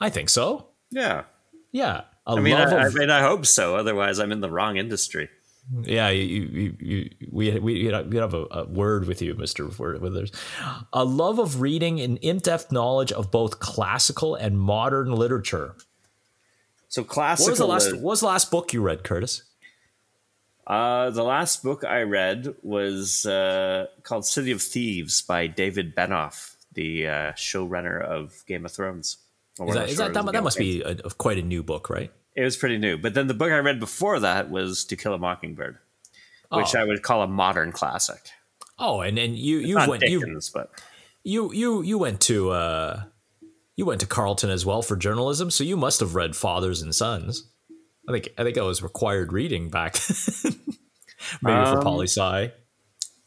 [0.00, 0.68] I think so.
[0.90, 1.24] Yeah.
[1.72, 2.02] Yeah.
[2.26, 3.76] A I mean, love I, I mean, I hope so.
[3.76, 5.28] Otherwise, I'm in the wrong industry.
[5.82, 10.30] yeah, you, you, you, we we we have a, a word with you, Mister Withers.
[10.92, 15.74] A love of reading and in-depth knowledge of both classical and modern literature.
[16.88, 17.50] So What classical.
[17.50, 17.92] was the last?
[17.94, 19.42] What was the last book you read, Curtis?
[20.66, 26.53] Uh, the last book I read was uh, called City of Thieves by David Benioff,
[26.74, 29.18] the uh, showrunner of Game of Thrones.
[29.60, 32.10] Is that, is that, that, that must be a, quite a new book, right?
[32.34, 32.98] It was pretty new.
[32.98, 35.78] But then the book I read before that was To Kill a Mockingbird,
[36.50, 36.80] which Oh.
[36.80, 38.30] I would call a modern classic.
[38.78, 40.72] Oh, and and you you went you Dickens, but
[41.22, 43.04] you you you went to uh
[43.76, 46.92] you went to Carleton as well for journalism, so you must have read Fathers and
[46.92, 47.48] Sons.
[48.08, 49.94] I think I think that was required reading back
[50.44, 52.52] maybe for Um, poli sci.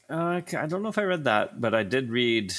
[0.10, 2.54] Uh, I don't know if I read that, but I did read.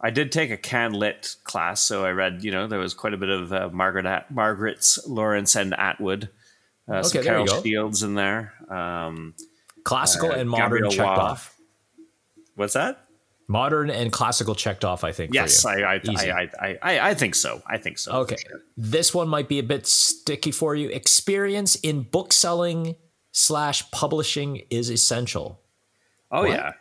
[0.00, 2.44] I did take a can lit class, so I read.
[2.44, 6.28] You know, there was quite a bit of uh, Margaret At- Margaret's Laurence and Atwood,
[6.88, 7.62] Uh, some Okay, you Carol.
[7.62, 8.52] Shields in there.
[8.70, 9.34] Um,
[9.84, 11.30] Classical Uh, and modern Gabriel checked Waugh.
[11.30, 11.56] off.
[12.56, 13.02] what's that?
[13.48, 15.04] Modern and classical checked off.
[15.04, 15.30] I think.
[15.30, 15.64] for Yes.
[15.64, 17.62] I I, I, I, I I think so.
[17.66, 18.10] I think so.
[18.22, 18.36] Okay.
[18.76, 20.88] This one might be a bit sticky for you.
[20.88, 22.96] Experience in bookselling
[23.30, 25.60] slash publishing is essential.
[26.32, 26.50] Oh What?
[26.50, 26.72] yeah.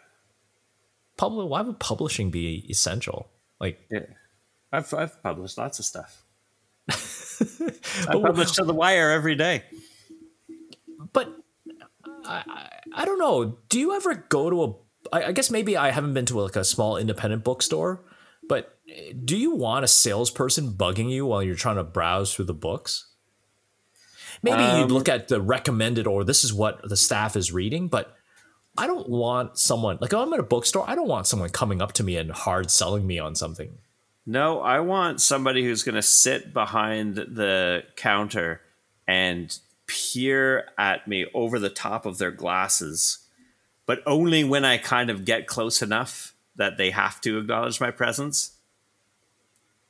[1.18, 1.50] Public.
[1.50, 3.30] Why would publishing be essential?
[3.60, 4.06] Like, Yeah.
[4.72, 6.24] I've I've published lots of stuff.
[6.90, 9.64] I publish to the wire every day.
[11.14, 11.34] but
[12.26, 13.58] I, I, I don't know.
[13.70, 15.16] Do you ever go to a?
[15.16, 18.04] I, I guess maybe I haven't been to like a small independent bookstore,
[18.50, 22.46] but eh, do you want a salesperson bugging you while you're trying to browse through
[22.46, 23.12] the books?
[24.44, 27.88] Maybe Um, you'd look at the recommended or this is what the staff is reading,
[27.88, 28.16] but
[28.78, 30.84] I don't want someone like I'm at a bookstore.
[30.88, 33.78] I don't want someone coming up to me and hard selling me on something.
[34.26, 38.62] No, I want somebody who's going to sit behind the counter
[39.08, 39.58] and
[39.88, 43.20] peer at me over the top of their glasses,
[43.86, 47.92] but only when I kind of get close enough that they have to acknowledge my
[47.92, 48.54] presence.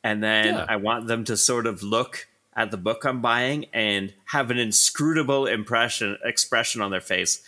[0.03, 0.65] And then Yeah.
[0.67, 4.57] I want them to sort of look at the book I'm buying and have an
[4.57, 7.41] inscrutable impression expression on their face.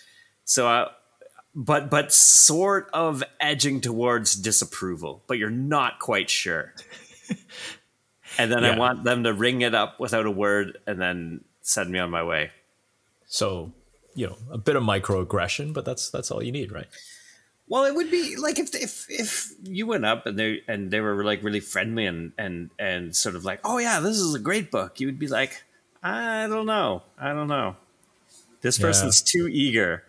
[0.46, 0.88] So I,
[1.58, 6.74] but but sort of edging towards disapproval, but you're not quite sure.
[8.38, 11.89] and then I want them to ring it up without a word and then send
[11.89, 12.51] me on my way.
[13.26, 13.74] So
[14.14, 16.88] you know a bit of microaggression, but that's that's all you need, right?
[17.68, 21.01] Well, it would be like if if if you went up and they and they
[21.01, 24.39] were like really friendly and and and sort of like, oh yeah, this is a
[24.39, 24.99] great book.
[24.99, 25.64] You would be like,
[26.03, 27.76] I don't know, I don't know.
[28.62, 28.86] This Yeah.
[28.86, 30.03] person's too eager.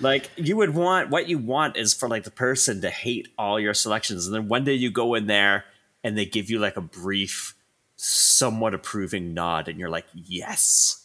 [0.00, 3.60] Like you would want what you want is for like the person to hate all
[3.60, 5.64] your selections, and then one day you go in there
[6.02, 7.54] and they give you like a brief,
[7.96, 11.00] somewhat approving nod, and you're like, yes.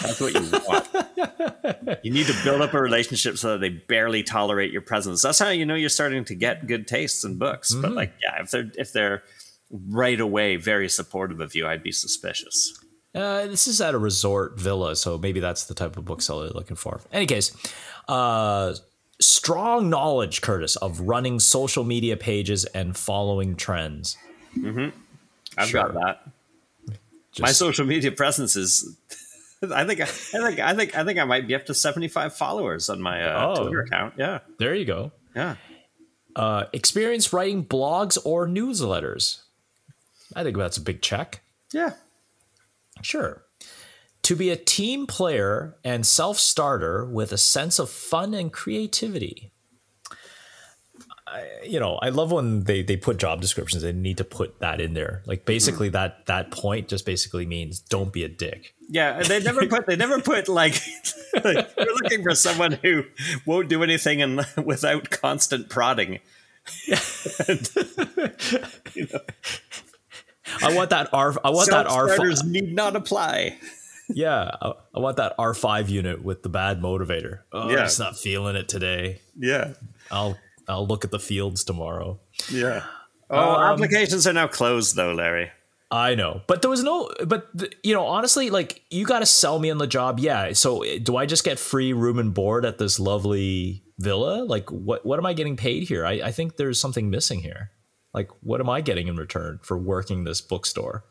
[0.00, 1.98] That's what you want.
[2.04, 5.22] you need to build up a relationship so that they barely tolerate your presence.
[5.22, 7.74] That's how you know you're starting to get good tastes in books.
[7.74, 7.96] But mm-hmm.
[7.96, 9.22] like, yeah, if they're if they're
[9.70, 12.81] right away very supportive of you, I'd be suspicious.
[13.14, 16.52] Uh, this is at a resort villa, so maybe that's the type of bookseller you're
[16.54, 17.00] looking for.
[17.12, 17.54] Any case,
[18.08, 18.74] uh,
[19.20, 24.16] strong knowledge, Curtis, of running social media pages and following trends.
[25.58, 25.82] I've Sure.
[25.82, 26.28] got that.
[27.32, 28.96] Just, My social media presence is.
[29.72, 32.34] I think I think I think I think I might be up to seventy five
[32.34, 33.62] followers on my uh, Oh.
[33.62, 34.14] Twitter account.
[34.18, 35.12] Yeah, there you go.
[35.36, 35.54] yeah.
[36.34, 39.42] Uh, experience writing blogs or newsletters.
[40.34, 41.42] I think that's a big check.
[41.72, 41.92] Yeah.
[43.02, 43.44] Sure.
[44.22, 49.52] To be a team player and self starter with a sense of fun and creativity.
[51.26, 53.82] I, you know, I love when they, they put job descriptions.
[53.82, 55.22] They need to put that in there.
[55.26, 55.92] Like basically mm.
[55.92, 58.74] that that point just basically means don't be a dick.
[58.88, 60.74] Yeah, and they never put they never put like,
[61.44, 63.04] like we're looking for someone who
[63.46, 66.20] won't do anything and without constant prodding.
[70.62, 71.34] I want that R.
[71.44, 72.08] I want that R.
[72.08, 73.58] Self-starters need not apply.
[74.08, 77.40] Yeah, I, I want that R five unit with the bad motivator.
[77.52, 77.76] Oh, Yeah.
[77.78, 79.20] I'm just not feeling it today.
[79.38, 79.74] Yeah,
[80.10, 80.36] I'll
[80.68, 82.20] I'll look at the fields tomorrow.
[82.50, 82.84] yeah.
[83.30, 85.50] Um, oh, applications are now closed though, Larry.
[85.90, 87.48] I know, but there was no, but
[87.82, 90.20] you know, honestly, like you got to sell me on the job.
[90.20, 90.52] Yeah.
[90.54, 94.42] So do I just get free room and board at this lovely villa?
[94.44, 96.04] Like, what what am I getting paid here?
[96.06, 97.70] I, I think there's something missing here.
[98.14, 101.04] Like, what am I getting in return for working this bookstore?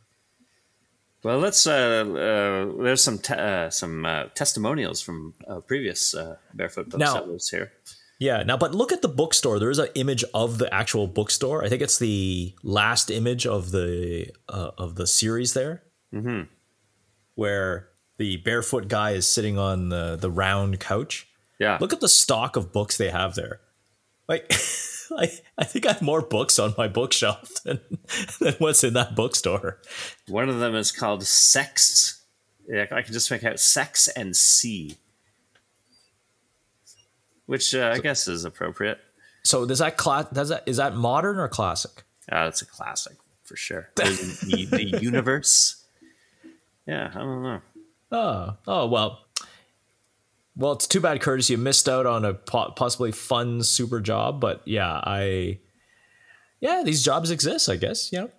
[1.24, 1.68] Well, let's.
[1.68, 7.14] Uh, uh, there's some te- uh, some uh, testimonials from uh, previous uh, barefoot Now-
[7.14, 7.72] booksellers here.
[8.20, 8.44] Yeah.
[8.44, 9.58] Now, but look at the bookstore.
[9.58, 11.64] There is an image of the actual bookstore.
[11.66, 15.82] I think it's the last image of the uh, of the series there,
[16.14, 16.44] mm-hmm.
[17.34, 21.28] where the barefoot guy is sitting on the the round couch.
[21.60, 23.60] Yeah, Look at the stock of books they have there.
[24.28, 24.52] Like,
[25.18, 27.80] I, I think I have more books on my bookshelf than,
[28.40, 29.80] than what's in that bookstore.
[30.28, 32.24] one of them is called Sex.
[32.68, 34.98] Yeah, I can just make out Sex and C,
[37.46, 39.00] which uh, I guess is appropriate.
[39.44, 40.28] So does that class?
[40.32, 42.04] Does that is that modern or classic?
[42.32, 43.90] Uh, it's a classic for sure.
[43.96, 44.06] the,
[44.46, 45.84] the, the universe.
[46.88, 47.62] Yeah, I don't know.
[48.12, 49.21] Oh, oh well.
[50.56, 51.50] Well, it's too bad, Curtis.
[51.50, 54.42] You missed out on a possibly fun super job.
[54.42, 55.60] But yeah, I,
[56.60, 57.70] yeah, these jobs exist.
[57.70, 58.12] I guess.
[58.12, 58.32] You know,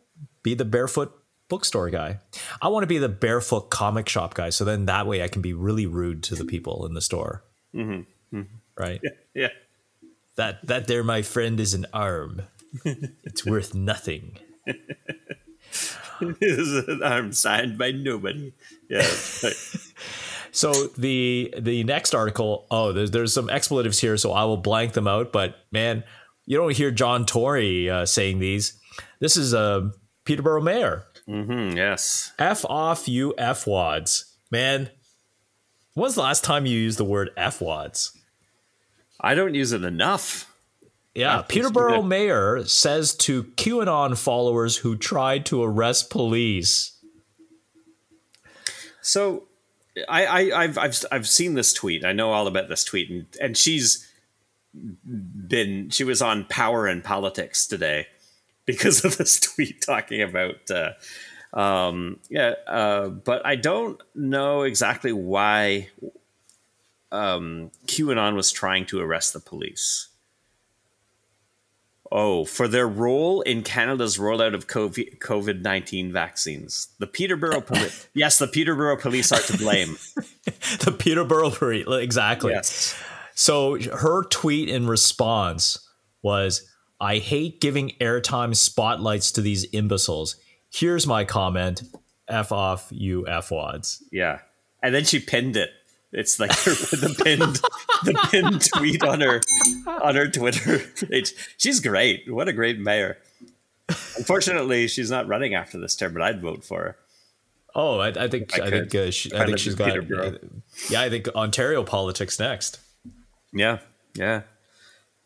[0.43, 1.13] be the barefoot
[1.49, 2.19] bookstore guy.
[2.61, 4.51] I want to be the barefoot comic shop guy.
[4.51, 7.45] So then that way I can be really rude to the people in the store.
[7.75, 8.41] Mm-hmm.
[8.79, 9.01] Right.
[9.35, 9.49] Yeah.
[10.37, 12.43] That that there, my friend, is an arm.
[12.85, 14.39] it's worth nothing.
[16.21, 18.53] This is an arm signed by nobody.
[18.89, 19.07] Yeah.
[19.43, 19.55] right.
[20.53, 24.93] So the the next article, oh, there's there's some expletives here, so I will blank
[24.93, 25.33] them out.
[25.33, 26.05] But man,
[26.45, 28.79] you don't hear John Tory uh, saying these.
[29.19, 29.91] This is a uh,
[30.25, 31.07] Peterborough mayor.
[31.27, 32.33] Mm-hmm, yes.
[32.39, 34.91] F off you F wads, man.
[35.95, 38.17] When's the last time you used the word F wads?
[39.19, 40.49] I don't use it enough.
[41.15, 46.99] Yeah, Peterborough mayor says to QAnon followers who tried to arrest police.
[49.03, 49.49] So,
[50.09, 52.05] I, I have I've I've seen this tweet.
[52.05, 54.09] I know all about this tweet, and and she's
[54.75, 58.07] been she was on Power and Politics today
[58.65, 60.71] because of this tweet talking about.
[60.71, 60.93] Uh,
[61.59, 65.91] um, yeah, uh, but I don't know exactly why
[67.11, 70.09] um, QAnon was trying to arrest the police.
[72.15, 76.89] Oh, for their role in Canada's rollout of COVID 19 vaccines.
[76.99, 78.07] The Peterborough Police.
[78.13, 79.97] yes, the Peterborough Police are to blame.
[80.85, 82.53] the Peterborough Police, exactly.
[82.53, 83.03] Yes.
[83.35, 85.89] So her tweet in response
[86.21, 86.69] was
[87.01, 90.37] I hate giving airtime spotlights to these imbeciles.
[90.71, 91.83] Here's my comment
[92.29, 94.03] F off, you F wads.
[94.13, 94.41] Yeah.
[94.83, 95.71] And then she pinned it.
[96.13, 97.61] It's like the pinned
[98.05, 99.41] the pinned tweet on her
[100.03, 101.33] on her Twitter page.
[101.57, 102.31] She's great.
[102.33, 103.19] What a great mayor.
[103.89, 106.97] Unfortunately, she's not running after this term, but I'd vote for her.
[107.75, 109.97] Oh, I, I think I, I think uh, she, I think she's got.
[110.13, 110.33] Uh,
[110.91, 112.79] yeah, I think Ontario politics next.
[113.53, 113.79] Yeah,
[114.15, 114.43] yeah.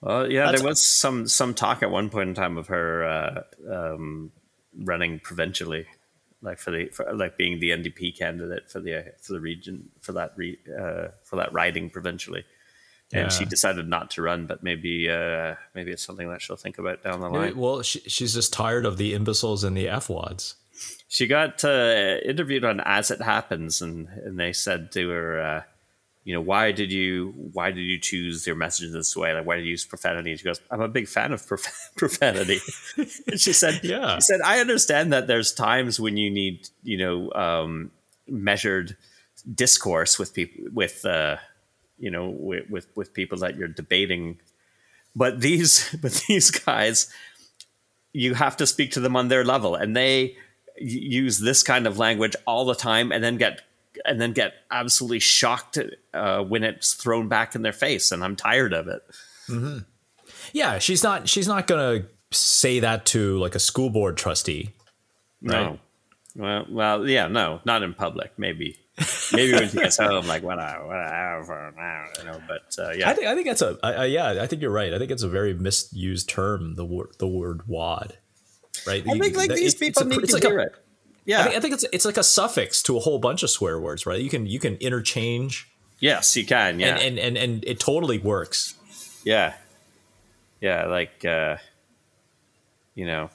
[0.00, 3.04] Well, yeah, That's, there was some some talk at one point in time of her
[3.04, 4.30] uh, um,
[4.78, 5.86] running provincially
[6.42, 10.12] like for the for, like being the NDP candidate for the for the region for
[10.12, 12.44] that re, uh, for that riding provincially.
[13.12, 13.28] And yeah.
[13.28, 17.04] she decided not to run, but maybe uh, maybe it's something that she'll think about
[17.04, 17.40] down the line.
[17.40, 20.56] Maybe, well, she, she's just tired of the imbeciles and the f wads.
[21.08, 25.62] She got uh, interviewed on As It Happens, and and they said to her, uh,
[26.26, 29.32] you know, why did you why did you choose your messages this way?
[29.32, 30.32] Like, why did you use profanity?
[30.32, 32.58] And she goes, I'm a big fan of prof- profanity.
[33.28, 36.98] and she said, yeah, she said, I understand that there's times when you need, you
[36.98, 37.92] know, um,
[38.26, 38.96] measured
[39.54, 41.36] discourse with people with, uh,
[41.96, 44.40] you know, with, with with people that you're debating,
[45.14, 47.08] but these but these guys,
[48.12, 50.36] you have to speak to them on their level, and they
[50.76, 53.62] use this kind of language all the time, and then get
[54.04, 55.78] and then get absolutely shocked
[56.14, 59.02] uh, when it's thrown back in their face, and I'm tired of it.
[59.48, 59.78] Mm-hmm.
[60.52, 61.28] Yeah, she's not.
[61.28, 64.70] She's not gonna say that to like a school board trustee.
[65.42, 65.62] Right?
[65.62, 65.78] No.
[66.34, 68.32] Well, well, yeah, no, not in public.
[68.36, 68.76] Maybe,
[69.32, 71.72] maybe when she gets home, like whatever, whatever,
[72.18, 72.40] you know.
[72.46, 74.42] But uh, yeah, I think I think that's a I, I, yeah.
[74.42, 74.92] I think you're right.
[74.92, 76.74] I think it's a very misused term.
[76.74, 78.18] The word the word wad,
[78.86, 79.02] right?
[79.08, 80.74] I think like these people need to like hear a, it.
[81.26, 83.50] Yeah, I think, I think, it's it's like a suffix to a whole bunch of
[83.50, 84.20] swear words, right?
[84.20, 85.68] You can you can interchange.
[85.98, 86.78] Yes, you can.
[86.78, 88.74] Yeah, and and and, and it totally works.
[89.24, 89.54] Yeah,
[90.60, 91.56] yeah, like uh,
[92.94, 93.30] you know,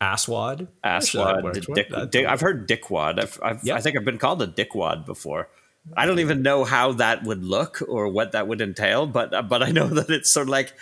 [0.00, 0.66] asswad.
[0.82, 1.74] Asswad.
[1.74, 3.20] Dick, dick, I've heard dickwad.
[3.20, 3.68] I've, I've.
[3.70, 5.48] I think I've been called a dickwad before.
[5.96, 9.62] I don't even know how that would look or what that would entail, but but
[9.62, 10.72] I know that it's sort of like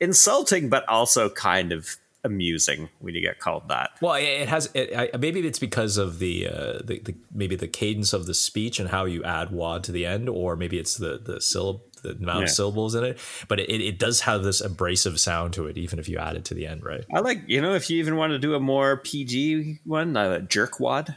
[0.00, 3.90] insulting, but also kind of amusing when you get called that.
[4.00, 4.70] Well, it has.
[4.74, 8.34] It, I, maybe it's because of the, uh, the, the maybe the cadence of the
[8.34, 11.84] speech and how you add wad to the end, or maybe it's the the syllable
[12.02, 12.44] the amount yeah.
[12.44, 13.18] of syllables in it.
[13.48, 16.44] But it, it does have this abrasive sound to it, even if you add it
[16.46, 17.04] to the end, right?
[17.12, 20.40] I like you know if you even want to do a more PG one, uh,
[20.40, 21.16] jerkwad.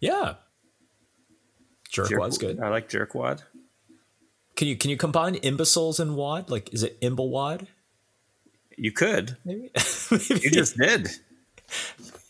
[0.00, 0.34] Yeah,
[1.92, 2.60] jerkwad's Jerk, good.
[2.60, 3.42] I like jerkwad.
[4.56, 6.50] Can you can you combine imbeciles and wad?
[6.50, 7.66] Like, is it imblewad?
[8.80, 9.36] You could.
[9.44, 9.70] Maybe.
[10.10, 10.24] Maybe.
[10.40, 11.08] You just did.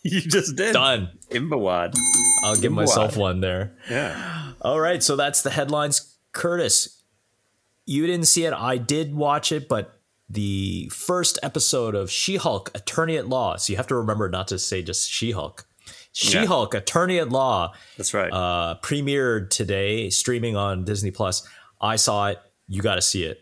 [0.03, 0.73] You just did.
[0.73, 1.11] Done.
[1.31, 1.95] Imbawad.
[2.43, 2.77] I'll give Imbawad.
[2.77, 3.77] myself one there.
[3.91, 4.53] Yeah.
[4.63, 5.03] All right.
[5.03, 6.17] So that's the headlines.
[6.33, 7.03] Curtis,
[7.85, 8.55] you didn't see it.
[8.55, 13.57] I did watch it, but the first episode of She Hulk, Attorney at Law.
[13.57, 15.67] So you have to remember not to say just She Hulk.
[16.13, 16.81] She Hulk, yeah.
[16.81, 17.75] Attorney at Law.
[17.99, 18.33] That's right.
[18.33, 21.47] Uh, premiered today, streaming on Disney Plus.
[21.79, 22.39] I saw it.
[22.69, 23.39] You got to see it.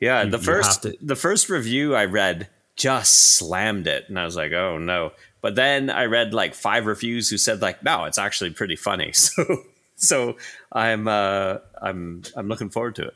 [0.00, 4.24] Yeah, you, the first to- the first review I read just slammed it, and I
[4.24, 5.12] was like, oh no.
[5.40, 9.12] But then I read like five reviews who said like, no, it's actually pretty funny.
[9.38, 9.64] So
[10.00, 10.36] so
[10.72, 13.14] I'm uh, I'm I'm looking forward to it.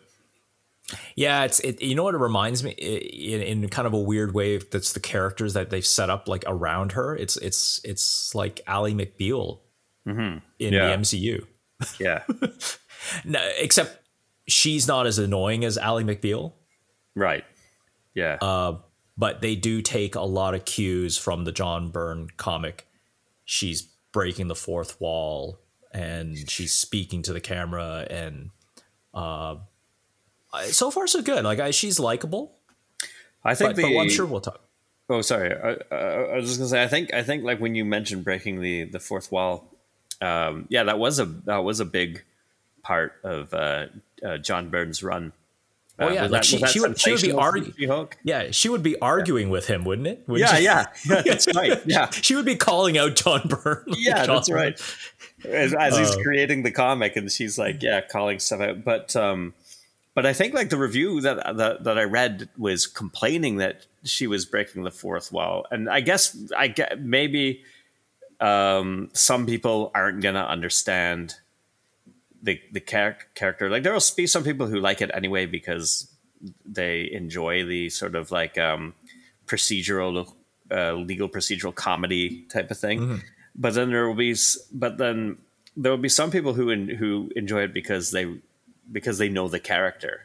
[1.15, 4.35] Yeah, it's it, you know what it reminds me in, in kind of a weird
[4.35, 4.59] way.
[4.59, 7.17] That's the characters that they've set up like around her.
[7.17, 9.61] It's it's it's like Ally McBeal
[10.07, 10.39] mm-hmm.
[10.59, 10.89] in yeah.
[10.89, 11.47] the MCU.
[12.01, 12.23] Yeah,
[13.25, 13.99] no, except
[14.49, 16.53] she's not as annoying as Ally McBeal.
[17.15, 17.45] Right.
[18.15, 18.39] Yeah.
[18.41, 18.79] Uh,
[19.17, 22.87] but they do take a lot of cues from the John Byrne comic.
[23.45, 25.59] She's breaking the fourth wall
[25.93, 28.51] and she's speaking to the camera, and
[29.15, 29.57] uh,
[30.65, 31.45] so far so good.
[31.45, 32.57] Like I, she's likable.
[33.45, 34.61] I think But, the but I'm sure we'll talk.
[35.09, 35.53] Oh, sorry.
[35.55, 36.83] I, I, I was just gonna say.
[36.83, 37.13] I think.
[37.13, 39.77] I think like when you mentioned breaking the the fourth wall,
[40.21, 42.25] um, yeah, that was a that was a big
[42.83, 43.87] part of uh,
[44.25, 45.33] uh, John Byrne's run.
[45.99, 48.17] Oh, Uh, yeah, like that- she- she would- she would be sensational for argu- She-Hulk?
[48.25, 50.23] Yeah, she would be arguing with him, wouldn't it?
[50.27, 51.81] Wouldn't Yeah, yeah, yeah, that's right.
[51.87, 53.85] Yeah, she would be calling out John Byrne.
[53.87, 54.59] like, yeah, John that's Byrne.
[54.59, 54.81] right.
[55.45, 58.85] As, as he's Uh, creating the comic, and she's like, yeah, calling stuff out.
[58.85, 59.55] But um,
[60.15, 64.27] but I think like the review that that, that I read was complaining that she
[64.27, 67.63] was breaking the fourth wall, and I guess I get maybe
[68.41, 71.35] um, some people aren't gonna understand
[72.43, 73.71] the the char- character.
[73.71, 76.11] Like there will be some people who like it anyway because
[76.67, 78.95] they enjoy the sort of like um,
[79.47, 80.33] procedural,
[80.71, 83.01] uh, legal procedural comedy type of thing.
[83.55, 84.35] But then there will be,
[84.73, 85.39] but then
[85.77, 88.35] there will be some people who en- who enjoy it because they
[88.91, 90.23] because they know the character,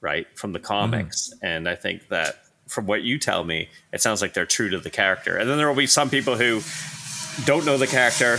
[0.00, 1.32] right, from the comics.
[1.42, 2.36] And I think that
[2.68, 5.36] from what you tell me, it sounds like they're true to the character.
[5.36, 6.60] And then there will be some people who
[7.46, 8.38] don't know the character,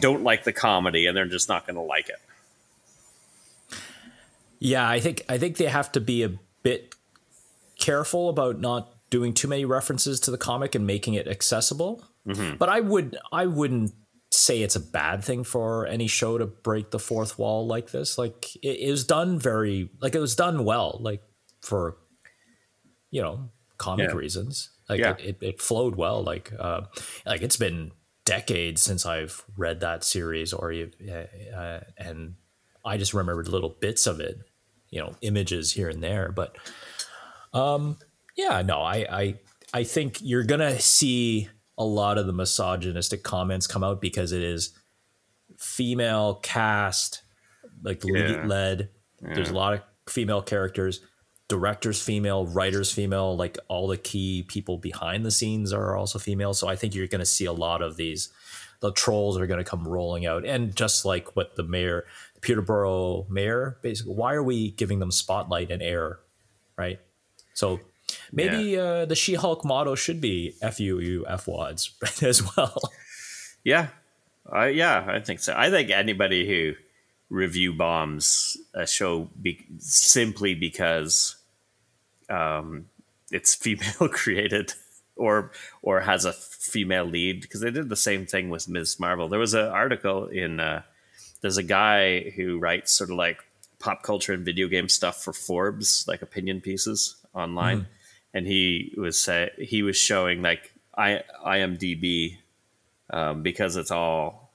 [0.00, 2.20] don't like the comedy, and they're just not going to like it.
[4.60, 6.94] Yeah, I think I think they have to be a bit
[7.78, 12.04] careful about not doing too many references to the comic and making it accessible.
[12.58, 13.92] But I would I wouldn't
[14.30, 18.16] say it's a bad thing for any show to break the fourth wall like this.
[18.18, 21.22] Like it, it was done very like it was done well, like
[21.60, 21.96] for
[23.10, 23.48] you know
[23.78, 24.14] comic Yeah.
[24.16, 24.70] reasons.
[24.88, 25.12] Like Yeah.
[25.18, 26.22] it, it, it flowed well.
[26.22, 26.82] Like uh,
[27.26, 27.90] like it's been
[28.24, 32.34] decades since I've read that series or uh, uh, and
[32.84, 34.38] I just remembered little bits of it,
[34.90, 36.32] you know, images here and there.
[36.32, 36.56] But
[37.52, 37.96] um,
[38.36, 39.34] yeah, no, I I
[39.72, 44.42] I think you're gonna see a lot of the misogynistic comments come out because it
[44.42, 44.72] is
[45.58, 47.22] female cast,
[47.82, 48.12] like Yeah.
[48.12, 48.88] lead led.
[49.20, 51.00] There's a lot of female characters,
[51.48, 53.36] directors female, writers female.
[53.36, 56.54] Like all the key people behind the scenes are also female.
[56.54, 58.30] So I think you're gonna see a lot of these.
[58.80, 62.06] The trolls are going to come rolling out, and just like what the mayor,
[62.40, 66.20] Peterborough mayor, basically, why are we giving them spotlight and air,
[66.76, 66.98] right?
[67.54, 67.80] So
[68.32, 72.80] maybe uh, the She-Hulk motto should be "FUU FWads" as well.
[73.62, 73.88] Yeah,
[74.52, 75.54] uh, yeah, I think so.
[75.56, 76.74] I think anybody who
[77.28, 81.36] review bombs a show be- simply because
[82.28, 82.86] um,
[83.30, 84.74] it's female created
[85.16, 88.98] or or has a female lead because they did the same thing with Ms.
[88.98, 89.28] Marvel.
[89.28, 90.82] There was an article in uh,
[91.40, 93.38] there's a guy who writes sort of like
[93.78, 97.86] pop culture and video game stuff for Forbes, like opinion pieces online,
[98.34, 102.38] and he was say he was showing like I IMDb
[103.10, 104.52] um, because it's all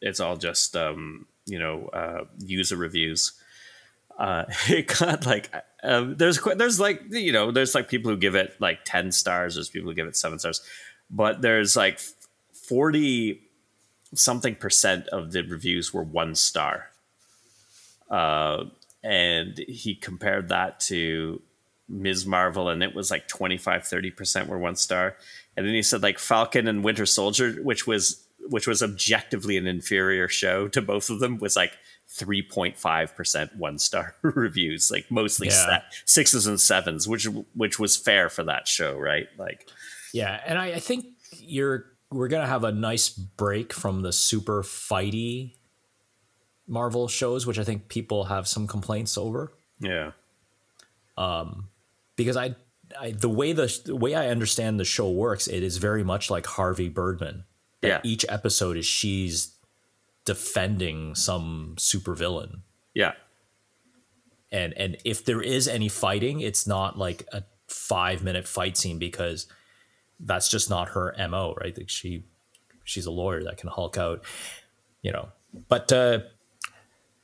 [0.00, 3.32] it's all just um, you know uh, user reviews.
[4.18, 5.50] Uh, it got like
[5.82, 9.54] um, there's there's like you know there's like people who give it like ten stars.
[9.54, 10.60] There's people who give it seven stars,
[11.10, 12.00] but there's like
[12.52, 13.47] forty
[14.14, 16.90] something percent of the reviews were one star.
[18.10, 18.64] Uh,
[19.02, 21.40] and he compared that to
[21.88, 22.26] Ms.
[22.26, 25.16] Marvel, and it was like 25, 30% were one star.
[25.56, 29.66] And then he said like Falcon and Winter Soldier, which was which was objectively an
[29.66, 31.72] inferior show to both of them, was like
[32.10, 35.82] 3.5% one star reviews, like mostly Yeah.
[36.06, 39.28] sixes and sevens, which which was fair for that show, right?
[39.38, 39.68] Like
[40.14, 41.06] Yeah, and I, I think
[41.38, 45.54] you're we're gonna have a nice break from the super fighty
[46.66, 49.52] Marvel shows, which I think people have some complaints over.
[49.80, 50.12] yeah.
[51.16, 51.68] Um,
[52.14, 52.54] because I,
[53.00, 56.30] I the way the, the way I understand the show works, it is very much
[56.30, 57.44] like Harvey Birdman.
[57.82, 58.00] Yeah.
[58.04, 59.54] Each episode is she's
[60.24, 62.60] defending some supervillain.
[62.94, 63.14] Yeah.
[64.52, 68.98] And and if there is any fighting, it's not like a five minute fight scene
[68.98, 69.46] because
[70.20, 71.76] that's just not her MO, right?
[71.76, 72.24] Like she
[72.84, 74.24] she's a lawyer that can hulk out,
[75.02, 75.28] you know.
[75.68, 76.20] But uh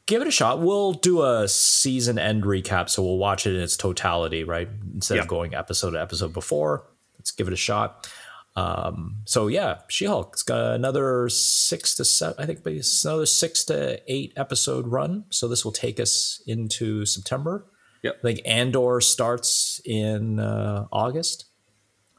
[0.06, 0.60] give it a shot.
[0.60, 4.68] We'll do a season end recap, so we'll watch it in its totality, right?
[4.94, 6.86] Instead of going episode to episode before.
[7.18, 8.10] Let's give it a shot.
[8.56, 10.30] Um, so yeah, She-Hulk.
[10.34, 12.36] It's got another six to seven.
[12.38, 15.24] I think it's another six to eight episode run.
[15.30, 17.66] So this will take us into September.
[18.02, 18.16] Yep.
[18.18, 21.46] I think Andor starts in uh, August.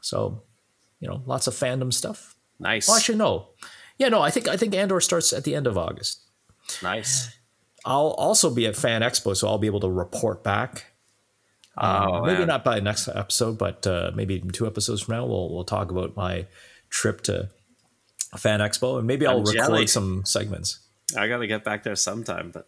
[0.02, 0.42] So,
[1.00, 2.34] you know, lots of fandom stuff.
[2.58, 2.88] Nice.
[2.88, 3.48] Well, actually, no.
[3.98, 4.20] Yeah, no.
[4.22, 6.20] I think I think Andor starts at the end of August.
[6.82, 7.30] nice.
[7.84, 10.86] I'll also be at Fan Expo, so I'll be able to report back.
[11.78, 12.48] Um, Oh, maybe man.
[12.48, 16.16] not by next episode, but uh, maybe two episodes from now, we'll we'll talk about
[16.16, 16.46] my
[16.90, 17.48] trip to
[18.36, 19.86] Fan Expo, and maybe I'll I'm record jelly.
[19.86, 20.80] some segments.
[21.16, 22.66] I got to get back there sometime, but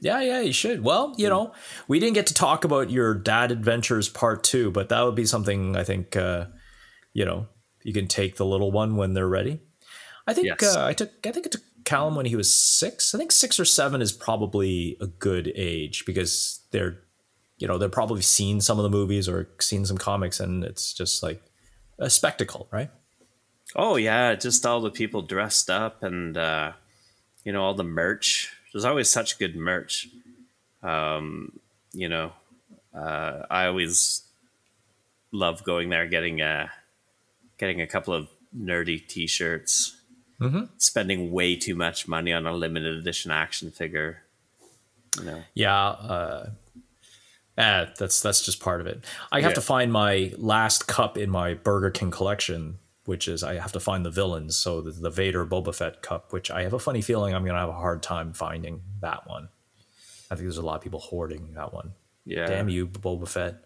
[0.00, 0.82] Yeah, yeah, you should.
[0.82, 1.52] Well, you know,
[1.88, 5.26] we didn't get to talk about your dad adventures part two, but that would be
[5.26, 6.46] something I think, uh,
[7.18, 7.48] you know,
[7.82, 9.58] you can take the little one when they're ready.
[10.28, 10.76] I think Yes.
[10.76, 13.12] uh, I took I think it took Callum when he was six.
[13.12, 16.98] I think six or seven is probably a good age because they're,
[17.56, 20.92] you know, they're probably seen some of the movies or seen some comics, and it's
[20.92, 21.42] just like
[21.98, 22.90] a spectacle, right?
[23.74, 26.72] Oh yeah, just all the people dressed up and uh,
[27.44, 28.52] you know all the merch.
[28.72, 30.06] There's always such good merch.
[30.84, 31.58] Um,
[31.92, 32.30] you know,
[32.94, 34.22] uh, I always
[35.32, 36.70] love going there, getting a
[37.58, 39.94] getting a couple of nerdy T-shirts.
[40.76, 44.22] Spending way too much money on a limited edition action figure.
[45.18, 46.50] You know, Yeah, uh,
[47.56, 49.04] eh, that's that's just part of it.
[49.32, 49.54] I have Yeah.
[49.56, 53.80] to find my last cup in my Burger King collection, which is I have to
[53.80, 54.54] find the villains.
[54.56, 57.58] So the, the Vader Boba Fett cup, which I have a funny feeling I'm gonna
[57.58, 59.48] have a hard time finding that one.
[60.30, 61.94] I think there's a lot of people hoarding that one.
[62.24, 63.64] yeah, Damn you, Boba Fett.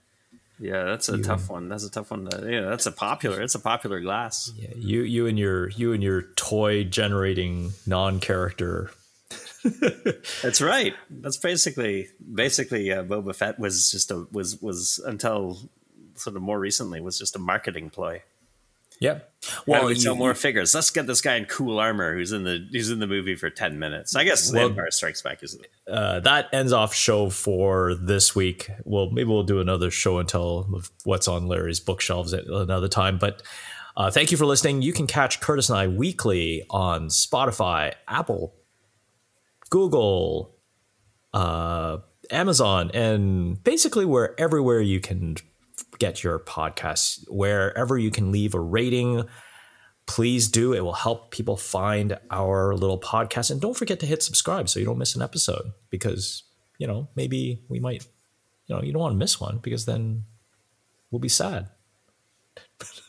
[0.62, 0.84] Yeah.
[0.84, 1.68] That's a tough one.
[1.68, 2.26] That's a tough one.
[2.26, 3.42] To, yeah, that's a popular.
[3.42, 4.52] It's a popular glass.
[4.56, 8.90] Yeah, you you and your you and your toy generating non-character.
[10.42, 10.94] That's right.
[11.08, 15.58] That's basically basically uh, Boba Fett was just a was was until
[16.16, 18.22] sort of more recently was just a marketing ploy.
[19.02, 19.18] Yeah.
[19.66, 20.72] Well, we you- more figures.
[20.72, 23.50] Let's get this guy in cool armor who's in the who's in the movie for
[23.50, 24.14] ten minutes.
[24.14, 28.70] I guess Well- Empire Strikes Back is uh, that ends off show for this week.
[28.84, 32.86] Well, maybe we'll do another show and tell of what's on Larry's bookshelves at another
[32.86, 33.18] time.
[33.18, 33.42] But
[33.96, 34.82] uh, thank you for listening.
[34.82, 38.54] You can catch Curtis and I weekly on Spotify, Apple,
[39.70, 40.54] Google,
[41.34, 41.98] uh,
[42.30, 45.36] Amazon, and basically where everywhere you can
[46.02, 47.24] get your podcasts.
[47.28, 49.22] Wherever you can leave a rating,
[50.06, 50.72] please do.
[50.72, 53.52] It will help people find our little podcast.
[53.52, 56.42] And don't forget to hit subscribe so you don't miss an episode because,
[56.78, 58.04] you know, maybe we might,
[58.66, 60.24] you know, you don't want to miss one because then
[61.12, 61.68] we'll be sad.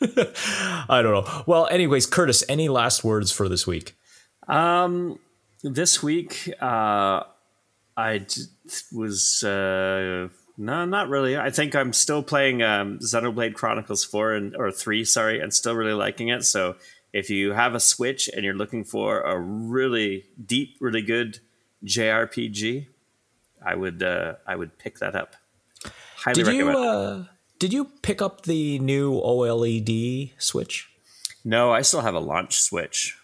[0.00, 1.42] I don't know.
[1.48, 3.96] Well, anyways, Curtis, any last words for this week?
[4.46, 5.18] Um,
[5.64, 7.24] this week, uh,
[7.96, 8.26] I
[8.92, 11.36] was uh, no, not really.
[11.36, 15.74] I think I'm still playing um, Xenoblade Chronicles Four and or Three, sorry, and still
[15.74, 16.44] really liking it.
[16.44, 16.76] So
[17.12, 21.40] if you have a Switch and you're looking for a really deep, really good
[21.84, 22.86] JRPG,
[23.64, 25.36] I would uh, I would pick that up.
[26.16, 27.24] Highly Did you uh,
[27.58, 30.90] did you pick up the new OLED Switch?
[31.44, 33.18] no, I still have a launch Switch.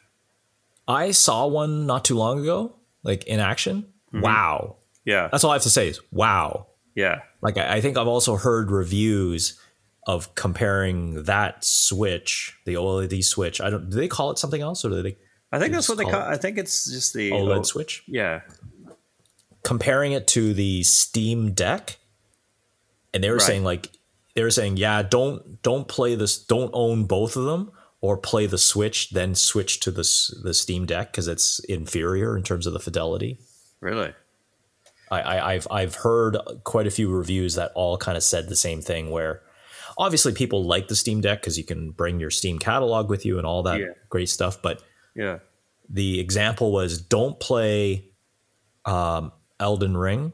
[0.87, 3.87] I saw one not too long ago, like in action.
[4.13, 4.77] Wow.
[5.05, 6.67] Yeah, That's all I have to say is wow.
[6.95, 7.23] Yeah.
[7.43, 9.59] Like I, I think I've also heard reviews
[10.07, 13.61] of comparing that Switch, the OLED Switch.
[13.61, 13.91] I don't.
[13.91, 15.17] Do they call it something else, or do they
[15.53, 18.03] I think that's what they call it I think it's just the OLED oh, Switch?
[18.07, 18.41] Yeah,
[19.63, 21.99] Comparing it to the Steam Deck,
[23.13, 23.47] and they were Right.
[23.47, 23.89] saying like
[24.35, 28.47] they were saying, yeah, don't don't play this, don't own both of them, or play
[28.47, 30.09] the Switch, then switch to the
[30.43, 33.39] the Steam Deck because it's inferior in terms of the fidelity.
[33.81, 34.13] really.
[35.11, 38.57] I, I, I've I've heard quite a few reviews that all kind of said the
[38.57, 39.11] same thing.
[39.11, 39.43] Where
[39.99, 43.39] obviously people like the Steam Deck because you can bring your Steam catalog with you
[43.39, 43.87] and all that Yeah.
[44.09, 44.63] great stuff.
[44.63, 44.83] But
[45.17, 45.39] Yeah.
[45.89, 48.07] the example was don't play
[48.85, 50.33] um, Elden Ring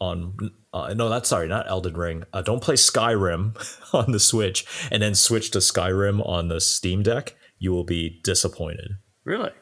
[0.00, 0.36] on.
[0.72, 2.24] Uh, no, that's sorry, not Elden Ring.
[2.32, 3.54] Uh, don't play Skyrim
[3.94, 7.36] on the Switch and then switch to Skyrim on the Steam Deck.
[7.58, 8.96] You will be disappointed.
[9.24, 9.52] Really?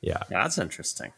[0.00, 0.22] Yeah.
[0.30, 1.12] Yeah, that's interesting.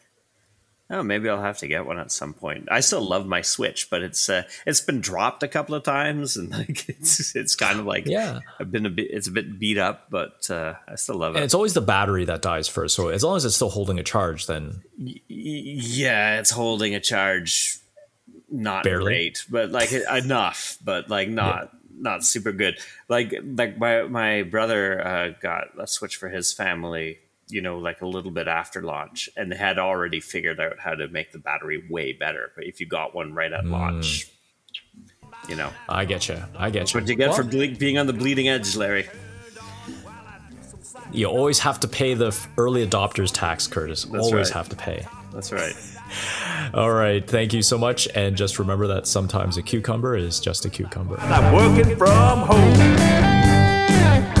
[0.89, 2.69] Oh, maybe I'll have to get one at some point.
[2.71, 6.37] I still love my Switch, but it's uh, it's been dropped a couple of times,
[6.37, 8.39] and like it's it's kind of like Yeah.
[8.59, 11.43] I've been a bit it's a bit beat up, but uh, I still love And
[11.43, 11.45] it.
[11.45, 12.95] it's always the battery that dies first.
[12.95, 17.01] So as long as it's still holding a charge, then Y- yeah, it's holding a
[17.01, 17.79] charge,
[18.49, 19.03] not Barely.
[19.05, 22.77] great, but like enough, but like not not super good.
[23.09, 27.17] Like like my my brother uh, got a Switch for his family,
[27.49, 31.07] you know, like a little bit after launch, and had already figured out how to
[31.07, 32.51] make the battery way better.
[32.55, 33.71] But if you got one right at mm.
[33.71, 34.29] launch,
[35.47, 36.41] you know, I get you.
[36.57, 36.99] I get you.
[36.99, 39.07] what you get Well, for ble- being on the bleeding edge, Larry.
[41.11, 44.05] you always have to pay the early adopters tax, Curtis.
[44.05, 44.49] always right.
[44.49, 45.05] have to pay.
[45.33, 45.75] That's right.
[46.73, 47.25] All right.
[47.25, 48.07] Thank you so much.
[48.15, 51.19] And just remember that sometimes a cucumber is just a cucumber.
[51.19, 54.36] I'm working from home.